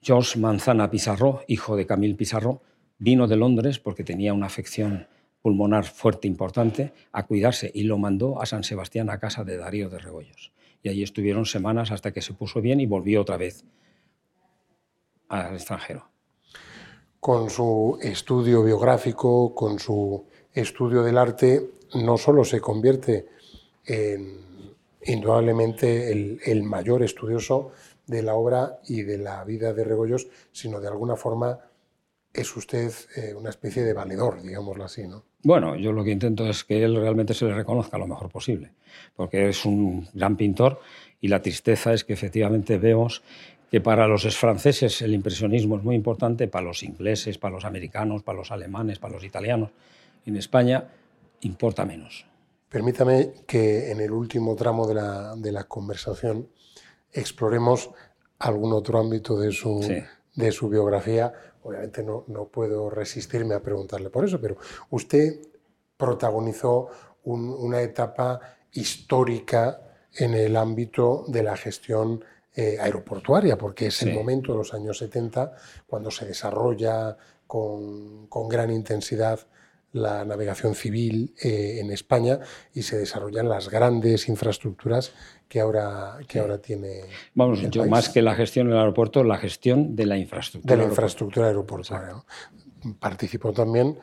Georges 0.00 0.36
Manzana 0.36 0.90
Pizarro, 0.90 1.42
hijo 1.46 1.76
de 1.76 1.86
Camille 1.86 2.16
Pissarro, 2.16 2.62
vino 2.98 3.26
de 3.26 3.36
Londres 3.36 3.78
porque 3.78 4.04
tenía 4.04 4.34
una 4.34 4.46
afección 4.46 5.06
pulmonar 5.42 5.84
fuerte 5.84 6.26
importante 6.26 6.92
a 7.12 7.26
cuidarse 7.26 7.70
y 7.74 7.84
lo 7.84 7.98
mandó 7.98 8.40
a 8.40 8.46
San 8.46 8.64
Sebastián 8.64 9.10
a 9.10 9.18
casa 9.18 9.44
de 9.44 9.58
Darío 9.58 9.90
de 9.90 9.98
Regoyos. 9.98 10.52
Y 10.82 10.88
allí 10.88 11.02
estuvieron 11.02 11.46
semanas 11.46 11.90
hasta 11.90 12.12
que 12.12 12.22
se 12.22 12.32
puso 12.32 12.60
bien 12.60 12.80
y 12.80 12.86
volvió 12.86 13.20
otra 13.20 13.36
vez 13.36 13.64
al 15.28 15.54
extranjero. 15.54 16.08
Con 17.20 17.48
su 17.48 17.98
estudio 18.02 18.62
biográfico, 18.64 19.54
con 19.54 19.78
su 19.78 20.26
estudio 20.54 21.02
del 21.02 21.18
arte 21.18 21.70
no 21.94 22.16
solo 22.16 22.44
se 22.44 22.60
convierte 22.60 23.26
en 23.84 24.44
indudablemente 25.06 26.10
el, 26.10 26.62
mayor 26.62 27.02
estudioso 27.02 27.72
de 28.06 28.22
la 28.22 28.34
obra 28.34 28.78
y 28.86 29.02
de 29.02 29.18
la 29.18 29.44
vida 29.44 29.72
de 29.72 29.84
Regoyos, 29.84 30.26
sino 30.52 30.80
de 30.80 30.88
alguna 30.88 31.16
forma 31.16 31.58
es 32.32 32.56
usted 32.56 32.92
eh, 33.16 33.34
una 33.34 33.50
especie 33.50 33.84
de 33.84 33.92
valedor, 33.92 34.42
digámoslo 34.42 34.84
así, 34.84 35.06
¿no? 35.06 35.22
Bueno, 35.42 35.76
yo 35.76 35.92
lo 35.92 36.02
que 36.02 36.10
intento 36.10 36.48
es 36.48 36.64
que 36.64 36.82
él 36.82 36.96
realmente 36.96 37.34
se 37.34 37.44
le 37.44 37.54
reconozca 37.54 37.98
lo 37.98 38.06
mejor 38.06 38.30
posible, 38.30 38.72
porque 39.14 39.48
es 39.48 39.64
un 39.64 40.08
gran 40.14 40.36
pintor 40.36 40.80
y 41.20 41.28
la 41.28 41.42
tristeza 41.42 41.92
es 41.92 42.02
que 42.02 42.14
efectivamente 42.14 42.78
vemos 42.78 43.22
que 43.70 43.80
para 43.80 44.08
los 44.08 44.24
franceses 44.36 45.02
el 45.02 45.14
impresionismo 45.14 45.76
es 45.76 45.84
muy 45.84 45.96
importante, 45.96 46.48
para 46.48 46.64
los 46.64 46.82
ingleses, 46.82 47.38
para 47.38 47.54
los 47.54 47.64
americanos, 47.64 48.22
para 48.22 48.38
los 48.38 48.50
alemanes, 48.50 48.98
para 48.98 49.14
los 49.14 49.24
italianos, 49.24 49.70
en 50.26 50.36
España 50.36 50.90
importa 51.40 51.84
menos. 51.84 52.26
Permítame 52.68 53.34
que 53.46 53.90
en 53.90 54.00
el 54.00 54.10
último 54.10 54.56
tramo 54.56 54.86
de 54.86 55.52
la, 55.52 55.64
conversación 55.64 56.48
exploremos 57.12 57.90
algún 58.38 58.72
otro 58.72 58.98
ámbito 58.98 59.38
de 59.38 59.52
su, 59.52 59.80
de 60.34 60.52
su 60.52 60.68
biografía. 60.68 61.32
Obviamente 61.62 62.02
no, 62.02 62.24
no 62.26 62.46
puedo 62.48 62.90
resistirme 62.90 63.54
a 63.54 63.62
preguntarle 63.62 64.10
por 64.10 64.24
eso, 64.24 64.40
pero 64.40 64.56
usted 64.90 65.40
protagonizó 65.96 66.88
una 67.24 67.80
etapa 67.80 68.40
histórica 68.72 69.80
en 70.16 70.34
el 70.34 70.56
ámbito 70.56 71.24
de 71.28 71.42
la 71.42 71.56
gestión 71.56 72.24
eh, 72.56 72.78
aeroportuaria, 72.80 73.58
porque 73.58 73.86
es 73.86 74.02
el 74.02 74.14
momento 74.14 74.52
de 74.52 74.58
los 74.58 74.74
años 74.74 74.98
70 74.98 75.52
cuando 75.86 76.10
se 76.10 76.26
desarrolla 76.26 77.16
con, 77.46 78.26
con 78.28 78.48
gran 78.48 78.70
intensidad 78.70 79.40
la 79.94 80.24
navegación 80.24 80.74
civil 80.74 81.34
eh, 81.42 81.78
en 81.80 81.90
España 81.92 82.40
y 82.74 82.82
se 82.82 82.98
desarrollan 82.98 83.48
las 83.48 83.70
grandes 83.70 84.28
infraestructuras 84.28 85.12
que 85.48 85.60
ahora, 85.60 86.18
que 86.26 86.40
ahora 86.40 86.58
tiene. 86.58 87.02
Vamos, 87.34 87.62
yo 87.70 87.86
más 87.86 88.08
que 88.08 88.20
la 88.20 88.34
gestión 88.34 88.68
del 88.68 88.76
aeropuerto, 88.76 89.22
la 89.22 89.38
gestión 89.38 89.94
de 89.94 90.06
la 90.06 90.18
infraestructura. 90.18 90.74
De 90.74 90.82
la 90.82 90.88
infraestructura 90.88 91.46
aeroportuaria. 91.46 92.16
Participó 92.98 93.52
también 93.52 93.98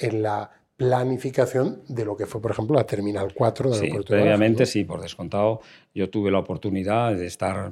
en 0.00 0.22
la 0.22 0.50
planificación 0.76 1.82
de 1.88 2.04
lo 2.04 2.16
que 2.16 2.26
fue, 2.26 2.40
por 2.40 2.50
ejemplo, 2.50 2.74
la 2.74 2.84
Terminal 2.84 3.32
4 3.34 3.70
del 3.70 3.78
sí, 3.78 3.84
aeropuerto 3.84 4.12
Previamente, 4.14 4.66
sí, 4.66 4.84
por 4.84 5.00
descontado, 5.00 5.60
yo 5.94 6.10
tuve 6.10 6.30
la 6.30 6.38
oportunidad 6.38 7.14
de 7.14 7.26
estar 7.26 7.70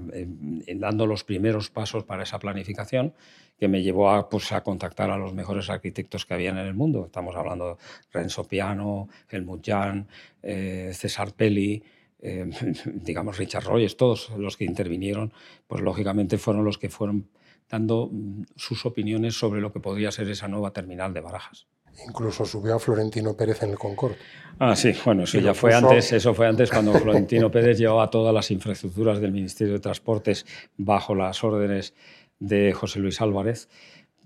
dando 0.76 1.06
los 1.06 1.24
primeros 1.24 1.70
pasos 1.70 2.04
para 2.04 2.22
esa 2.22 2.38
planificación 2.38 3.14
que 3.62 3.68
me 3.68 3.81
llevó 3.81 4.11
a, 4.11 4.29
pues, 4.29 4.51
a 4.51 4.61
contactar 4.64 5.09
a 5.12 5.16
los 5.16 5.35
mejores 5.35 5.70
arquitectos 5.70 6.27
que 6.27 6.35
habían 6.35 6.59
en 6.59 6.66
el 6.66 6.75
mundo. 6.75 7.05
Estamos 7.07 7.37
hablando 7.37 7.68
de 7.68 7.77
Renzo 8.12 8.42
Piano, 8.42 9.09
Helmut 9.31 9.64
Jahn, 9.64 10.09
eh, 10.42 10.90
César 10.92 11.33
Pelli, 11.33 11.81
eh, 12.20 12.51
digamos 12.87 13.38
Richard 13.38 13.62
Royes, 13.62 13.96
todos 13.96 14.31
los 14.37 14.57
que 14.57 14.64
intervinieron, 14.64 15.33
pues 15.68 15.81
lógicamente 15.81 16.38
fueron 16.38 16.64
los 16.64 16.77
que 16.77 16.88
fueron 16.88 17.29
dando 17.70 18.09
mm, 18.11 18.46
sus 18.57 18.85
opiniones 18.85 19.38
sobre 19.38 19.61
lo 19.61 19.72
que 19.72 19.79
podría 19.79 20.11
ser 20.11 20.29
esa 20.29 20.48
nueva 20.48 20.72
terminal 20.72 21.14
de 21.14 21.20
Barajas. 21.20 21.68
Incluso 22.09 22.44
subió 22.44 22.75
a 22.75 22.79
Florentino 22.81 23.37
Pérez 23.37 23.62
en 23.62 23.70
el 23.70 23.79
Concorde. 23.79 24.16
Ah, 24.59 24.75
sí, 24.75 24.92
bueno, 25.05 25.22
eso 25.22 25.38
ya 25.38 25.55
fue 25.55 25.72
antes, 25.72 26.12
eso 26.12 26.35
fue 26.35 26.48
antes 26.48 26.70
cuando 26.70 26.94
Florentino 26.94 27.48
Pérez 27.48 27.79
llevaba 27.79 28.11
todas 28.11 28.35
las 28.35 28.51
infraestructuras 28.51 29.20
del 29.20 29.31
Ministerio 29.31 29.75
de 29.75 29.79
Transportes 29.79 30.46
bajo 30.77 31.14
las 31.14 31.44
órdenes 31.44 31.94
de 32.42 32.72
José 32.72 32.98
Luis 32.98 33.20
Álvarez, 33.20 33.68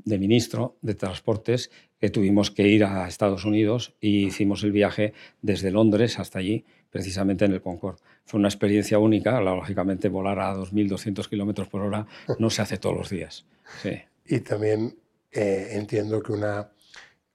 de 0.05 0.19
ministro 0.19 0.77
de 0.81 0.95
Transportes, 0.95 1.71
que 2.01 2.11
tuvimos 2.11 2.51
que 2.51 2.67
ir 2.67 2.85
a 2.85 3.07
Estados 3.07 3.45
Unidos 3.45 3.95
y 4.01 4.27
hicimos 4.27 4.63
el 4.65 4.73
viaje 4.73 5.13
desde 5.43 5.71
Londres 5.71 6.19
hasta 6.19 6.39
allí, 6.39 6.65
precisamente 6.91 7.45
en 7.45 7.53
el 7.53 7.61
Concorde. 7.61 8.01
Fue 8.25 8.39
una 8.39 8.49
experiencia 8.49 8.99
única, 8.99 9.41
lógicamente 9.41 10.09
volar 10.09 10.41
a 10.41 10.55
2.200 10.55 11.29
kilómetros 11.29 11.69
por 11.69 11.83
hora 11.83 12.07
no 12.39 12.51
se 12.51 12.63
hace 12.63 12.79
todos 12.79 12.97
los 12.97 13.11
días. 13.11 13.47
Sí. 13.83 13.99
Y 14.25 14.41
también 14.41 14.99
eh, 15.31 15.69
entiendo 15.73 16.23
que 16.23 16.33
una, 16.33 16.71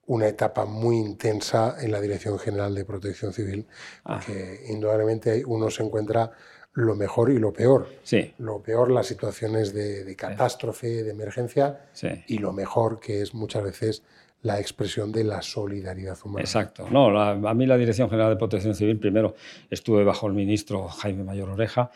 una 0.08 0.28
etapa 0.28 0.66
muy 0.66 0.98
intensa 0.98 1.76
en 1.80 1.92
la 1.92 2.02
Dirección 2.02 2.40
General 2.40 2.74
de 2.74 2.86
Protección 2.86 3.34
Civil, 3.34 3.68
ah. 4.06 4.20
que 4.26 4.66
indudablemente 4.70 5.44
uno 5.46 5.70
se 5.70 5.84
encuentra 5.84 6.32
lo 6.74 6.96
mejor 6.96 7.32
y 7.32 7.40
lo 7.40 7.52
peor. 7.52 7.88
Sí. 8.04 8.34
Lo 8.38 8.62
peor, 8.62 8.92
las 8.92 9.08
situaciones 9.08 9.74
de, 9.74 10.16
catástrofe, 10.16 11.04
de 11.04 11.12
emergencia, 11.12 11.82
y 12.28 12.38
lo 12.38 12.54
mejor, 12.54 13.00
que 13.00 13.22
es 13.22 13.34
muchas 13.34 13.64
veces 13.64 14.04
la 14.42 14.60
expresión 14.60 15.12
de 15.12 15.24
la 15.24 15.42
solidaridad 15.42 16.18
humana. 16.24 16.42
Exacto. 16.42 16.88
No, 16.90 17.20
a 17.20 17.54
mí 17.54 17.66
la 17.66 17.78
Dirección 17.78 18.10
General 18.10 18.32
de 18.32 18.38
Protección 18.38 18.74
Civil, 18.74 18.98
primero 18.98 19.36
estuve 19.70 20.04
bajo 20.04 20.28
el 20.28 20.34
ministro 20.34 20.88
Jaime 20.88 21.24
Mayor 21.24 21.50
Oreja 21.50 21.92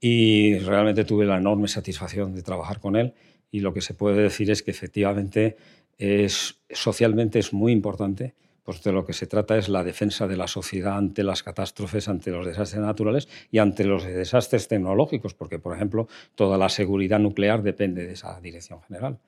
y 0.00 0.58
realmente 0.58 1.04
tuve 1.04 1.24
la 1.24 1.38
enorme 1.38 1.66
satisfacción 1.66 2.34
de 2.34 2.42
trabajar 2.42 2.78
con 2.78 2.94
él 2.94 3.14
y 3.50 3.60
lo 3.60 3.72
que 3.72 3.80
se 3.80 3.94
puede 3.94 4.22
decir 4.22 4.50
es 4.50 4.62
que 4.62 4.70
efectivamente 4.70 5.56
es, 5.98 6.60
socialmente 6.70 7.38
es 7.38 7.52
muy 7.52 7.72
importante 7.72 8.34
pues 8.64 8.82
de 8.82 8.92
lo 8.92 9.04
que 9.04 9.12
se 9.12 9.26
trata 9.26 9.56
es 9.56 9.68
la 9.68 9.84
defensa 9.84 10.26
de 10.26 10.36
la 10.36 10.48
sociedad 10.48 10.96
ante 10.96 11.22
las 11.22 11.42
catástrofes, 11.42 12.08
ante 12.08 12.30
los 12.30 12.46
desastres 12.46 12.82
naturales 12.82 13.28
y 13.50 13.58
ante 13.58 13.84
los 13.84 14.04
desastres 14.04 14.68
tecnológicos, 14.68 15.34
porque, 15.34 15.58
por 15.58 15.76
ejemplo, 15.76 16.08
toda 16.34 16.56
la 16.56 16.70
seguridad 16.70 17.18
nuclear 17.18 17.62
depende 17.62 18.06
de 18.06 18.14
esa 18.14 18.40
dirección 18.40 18.80
general. 18.82 19.18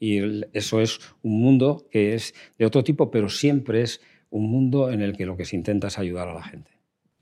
Y 0.00 0.42
eso 0.52 0.80
es 0.80 0.98
un 1.22 1.40
mundo 1.40 1.86
que 1.90 2.14
es 2.14 2.34
de 2.58 2.66
otro 2.66 2.82
tipo, 2.82 3.10
pero 3.10 3.28
siempre 3.28 3.82
es 3.82 4.00
un 4.30 4.50
mundo 4.50 4.90
en 4.90 5.00
el 5.00 5.16
que 5.16 5.26
lo 5.26 5.36
que 5.36 5.44
se 5.44 5.54
intenta 5.54 5.86
es 5.86 5.98
ayudar 5.98 6.28
a 6.28 6.34
la 6.34 6.42
gente. 6.42 6.72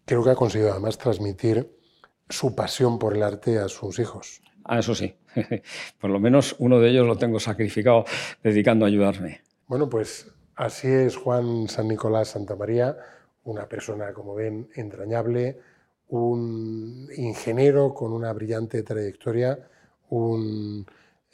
Creo 0.07 0.25
que 0.25 0.31
ha 0.31 0.35
conseguido 0.35 0.71
además 0.71 0.97
transmitir 0.97 1.71
su 2.31 2.55
pasión 2.55 2.99
por 2.99 3.15
el 3.15 3.23
arte 3.23 3.59
a 3.59 3.69
sus 3.69 3.99
hijos. 3.99 4.41
Ah, 4.65 4.79
eso 4.79 4.95
sí. 4.95 5.15
por 6.01 6.11
lo 6.11 6.21
menos 6.21 6.57
uno 6.59 6.81
de 6.81 6.91
ellos 6.91 7.07
lo 7.07 7.17
tengo 7.17 7.39
sacrificado 7.39 8.05
dedicando 8.43 8.87
a 8.87 8.89
ayudarme. 8.89 9.43
Bueno, 9.67 9.91
pues 9.91 10.33
así 10.61 10.89
es 10.89 11.17
Juan 11.17 11.69
San 11.69 11.89
Nicolás 11.89 12.29
Santa 12.29 12.55
María, 12.55 12.97
una 13.45 13.67
persona, 13.67 14.13
como 14.13 14.35
ven, 14.35 14.69
entrañable, 14.75 15.59
un 16.09 17.09
ingeniero 17.17 17.95
con 17.95 18.13
una 18.13 18.33
brillante 18.35 18.83
trayectoria, 18.83 19.59
un 20.11 20.87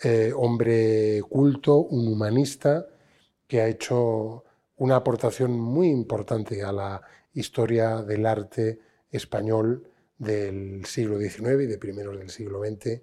eh, 0.03 0.33
hombre 0.35 1.23
culto, 1.29 1.79
un 1.79 2.07
humanista 2.07 2.87
que 3.49 3.61
ha 3.61 3.67
hecho 3.67 4.45
una 4.77 4.97
aportación 4.97 5.59
muy 5.59 5.89
importante 5.89 6.63
a 6.63 6.71
la 6.71 7.03
historia 7.35 8.03
del 8.03 8.27
arte 8.27 8.79
español 9.11 9.91
del 10.19 10.85
siglo 10.85 11.19
XIX 11.19 11.63
y 11.63 11.67
de 11.67 11.79
primeros 11.79 12.17
del 12.17 12.31
siglo 12.31 12.61
XX 12.61 13.01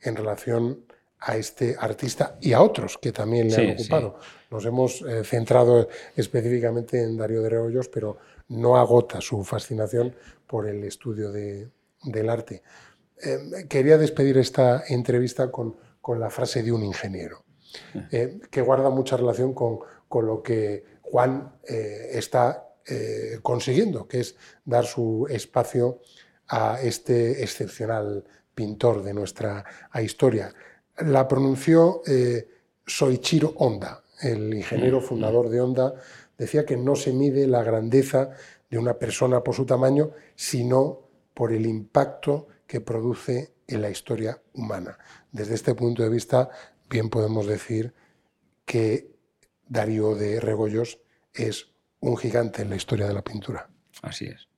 en 0.00 0.16
relación 0.16 0.86
a 1.24 1.36
este 1.36 1.76
artista 1.78 2.36
y 2.40 2.52
a 2.52 2.60
otros 2.60 2.98
que 2.98 3.12
también 3.12 3.48
le 3.48 3.56
han 3.56 3.70
ocupado. 3.78 4.18
Nos 4.50 4.64
hemos 4.66 5.02
eh, 5.02 5.22
centrado 5.24 5.88
específicamente 6.16 7.00
en 7.02 7.16
Darío 7.16 7.42
de 7.42 7.48
Rebollos, 7.48 7.88
pero 7.88 8.18
no 8.48 8.76
agota 8.76 9.20
su 9.20 9.44
fascinación 9.44 10.14
por 10.46 10.68
el 10.68 10.82
estudio 10.84 11.30
del 11.30 12.28
arte. 12.28 12.62
Eh, 13.22 13.66
quería 13.68 13.98
despedir 13.98 14.36
esta 14.38 14.82
entrevista 14.88 15.50
con, 15.50 15.76
la 16.18 16.30
frase 16.30 16.64
de 16.64 16.72
un 16.72 16.82
ingeniero, 16.82 17.44
eh, 18.10 18.40
que 18.50 18.60
guarda 18.60 18.90
mucha 18.90 19.16
relación 19.16 19.54
con, 19.54 19.78
lo 20.10 20.42
que 20.42 20.84
Juan 21.00 21.52
está 21.64 22.68
consiguiendo, 23.40 24.06
que 24.06 24.20
es 24.20 24.36
dar 24.64 24.84
su 24.84 25.26
espacio 25.30 26.00
a 26.48 26.80
este 26.82 27.42
excepcional 27.42 28.24
pintor 28.54 29.02
de 29.02 29.14
nuestra 29.14 29.64
historia 30.02 30.52
la 30.98 31.26
pronunció 31.26 32.02
eh, 32.06 32.48
Soichiro 32.86 33.54
Honda, 33.56 34.02
el 34.20 34.54
ingeniero 34.54 35.00
mm, 35.00 35.04
fundador 35.04 35.48
de 35.48 35.60
Honda, 35.60 35.94
decía 36.36 36.64
que 36.64 36.76
no 36.76 36.96
se 36.96 37.12
mide 37.12 37.46
la 37.46 37.62
grandeza 37.62 38.30
de 38.70 38.78
una 38.78 38.94
persona 38.98 39.42
por 39.42 39.54
su 39.54 39.66
tamaño, 39.66 40.12
sino 40.34 41.00
por 41.34 41.52
el 41.52 41.66
impacto 41.66 42.48
que 42.66 42.80
produce 42.80 43.52
en 43.66 43.82
la 43.82 43.90
historia 43.90 44.40
humana. 44.54 44.98
Desde 45.30 45.54
este 45.54 45.74
punto 45.74 46.02
de 46.02 46.08
vista, 46.08 46.50
bien 46.88 47.08
podemos 47.08 47.46
decir 47.46 47.94
que 48.64 49.12
Darío 49.68 50.14
de 50.14 50.40
Regoyos 50.40 51.00
es 51.32 51.68
un 52.00 52.16
gigante 52.16 52.62
en 52.62 52.70
la 52.70 52.76
historia 52.76 53.06
de 53.06 53.14
la 53.14 53.22
pintura. 53.22 53.68
Así 54.02 54.26
es. 54.26 54.48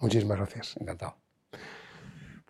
Muchísimas 0.00 0.38
gracias. 0.38 0.76
Encantado. 0.80 1.16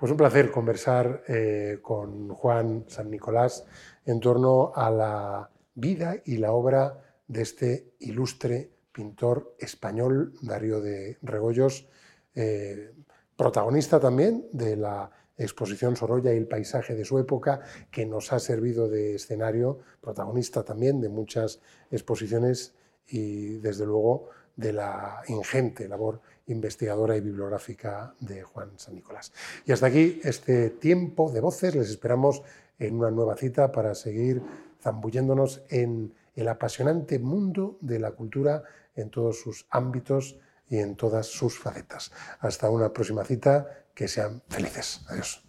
Pues 0.00 0.12
un 0.12 0.16
placer 0.16 0.50
conversar 0.50 1.24
eh, 1.28 1.80
con 1.82 2.30
Juan 2.30 2.86
San 2.88 3.10
Nicolás 3.10 3.66
en 4.06 4.18
torno 4.18 4.72
a 4.74 4.90
la 4.90 5.50
vida 5.74 6.16
y 6.24 6.38
la 6.38 6.52
obra 6.52 7.18
de 7.28 7.42
este 7.42 7.92
ilustre 7.98 8.70
pintor 8.92 9.56
español, 9.58 10.32
Darío 10.40 10.80
de 10.80 11.18
Regoyos, 11.20 11.86
eh, 12.34 12.94
protagonista 13.36 14.00
también 14.00 14.48
de 14.52 14.76
la 14.76 15.10
exposición 15.36 15.94
Sorolla 15.96 16.32
y 16.32 16.38
el 16.38 16.48
paisaje 16.48 16.94
de 16.94 17.04
su 17.04 17.18
época, 17.18 17.60
que 17.90 18.06
nos 18.06 18.32
ha 18.32 18.38
servido 18.38 18.88
de 18.88 19.16
escenario, 19.16 19.80
protagonista 20.00 20.62
también 20.62 21.02
de 21.02 21.10
muchas 21.10 21.60
exposiciones 21.90 22.74
y 23.06 23.58
desde 23.58 23.84
luego 23.84 24.30
de 24.56 24.72
la 24.72 25.20
ingente 25.28 25.86
labor 25.88 26.22
investigadora 26.52 27.16
y 27.16 27.20
bibliográfica 27.20 28.14
de 28.20 28.42
Juan 28.42 28.70
San 28.76 28.94
Nicolás. 28.94 29.32
Y 29.66 29.72
hasta 29.72 29.86
aquí 29.86 30.20
este 30.24 30.70
tiempo 30.70 31.30
de 31.30 31.40
voces. 31.40 31.74
Les 31.74 31.90
esperamos 31.90 32.42
en 32.78 32.96
una 32.96 33.10
nueva 33.10 33.36
cita 33.36 33.72
para 33.72 33.94
seguir 33.94 34.42
zambulléndonos 34.82 35.62
en 35.68 36.14
el 36.34 36.48
apasionante 36.48 37.18
mundo 37.18 37.76
de 37.80 37.98
la 37.98 38.12
cultura 38.12 38.62
en 38.96 39.10
todos 39.10 39.40
sus 39.40 39.66
ámbitos 39.70 40.38
y 40.68 40.78
en 40.78 40.96
todas 40.96 41.26
sus 41.26 41.58
facetas. 41.58 42.12
Hasta 42.40 42.70
una 42.70 42.92
próxima 42.92 43.24
cita. 43.24 43.76
Que 43.92 44.08
sean 44.08 44.40
felices. 44.48 45.02
Adiós. 45.08 45.44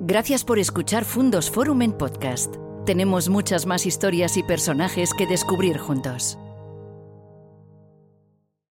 Gracias 0.00 0.42
por 0.44 0.58
escuchar 0.58 1.04
Fundos 1.04 1.50
Forum 1.50 1.82
en 1.82 1.92
podcast. 1.92 2.54
Tenemos 2.86 3.28
muchas 3.28 3.66
más 3.66 3.84
historias 3.84 4.36
y 4.36 4.42
personajes 4.42 5.10
que 5.16 5.26
descubrir 5.26 5.76
juntos. 5.76 6.38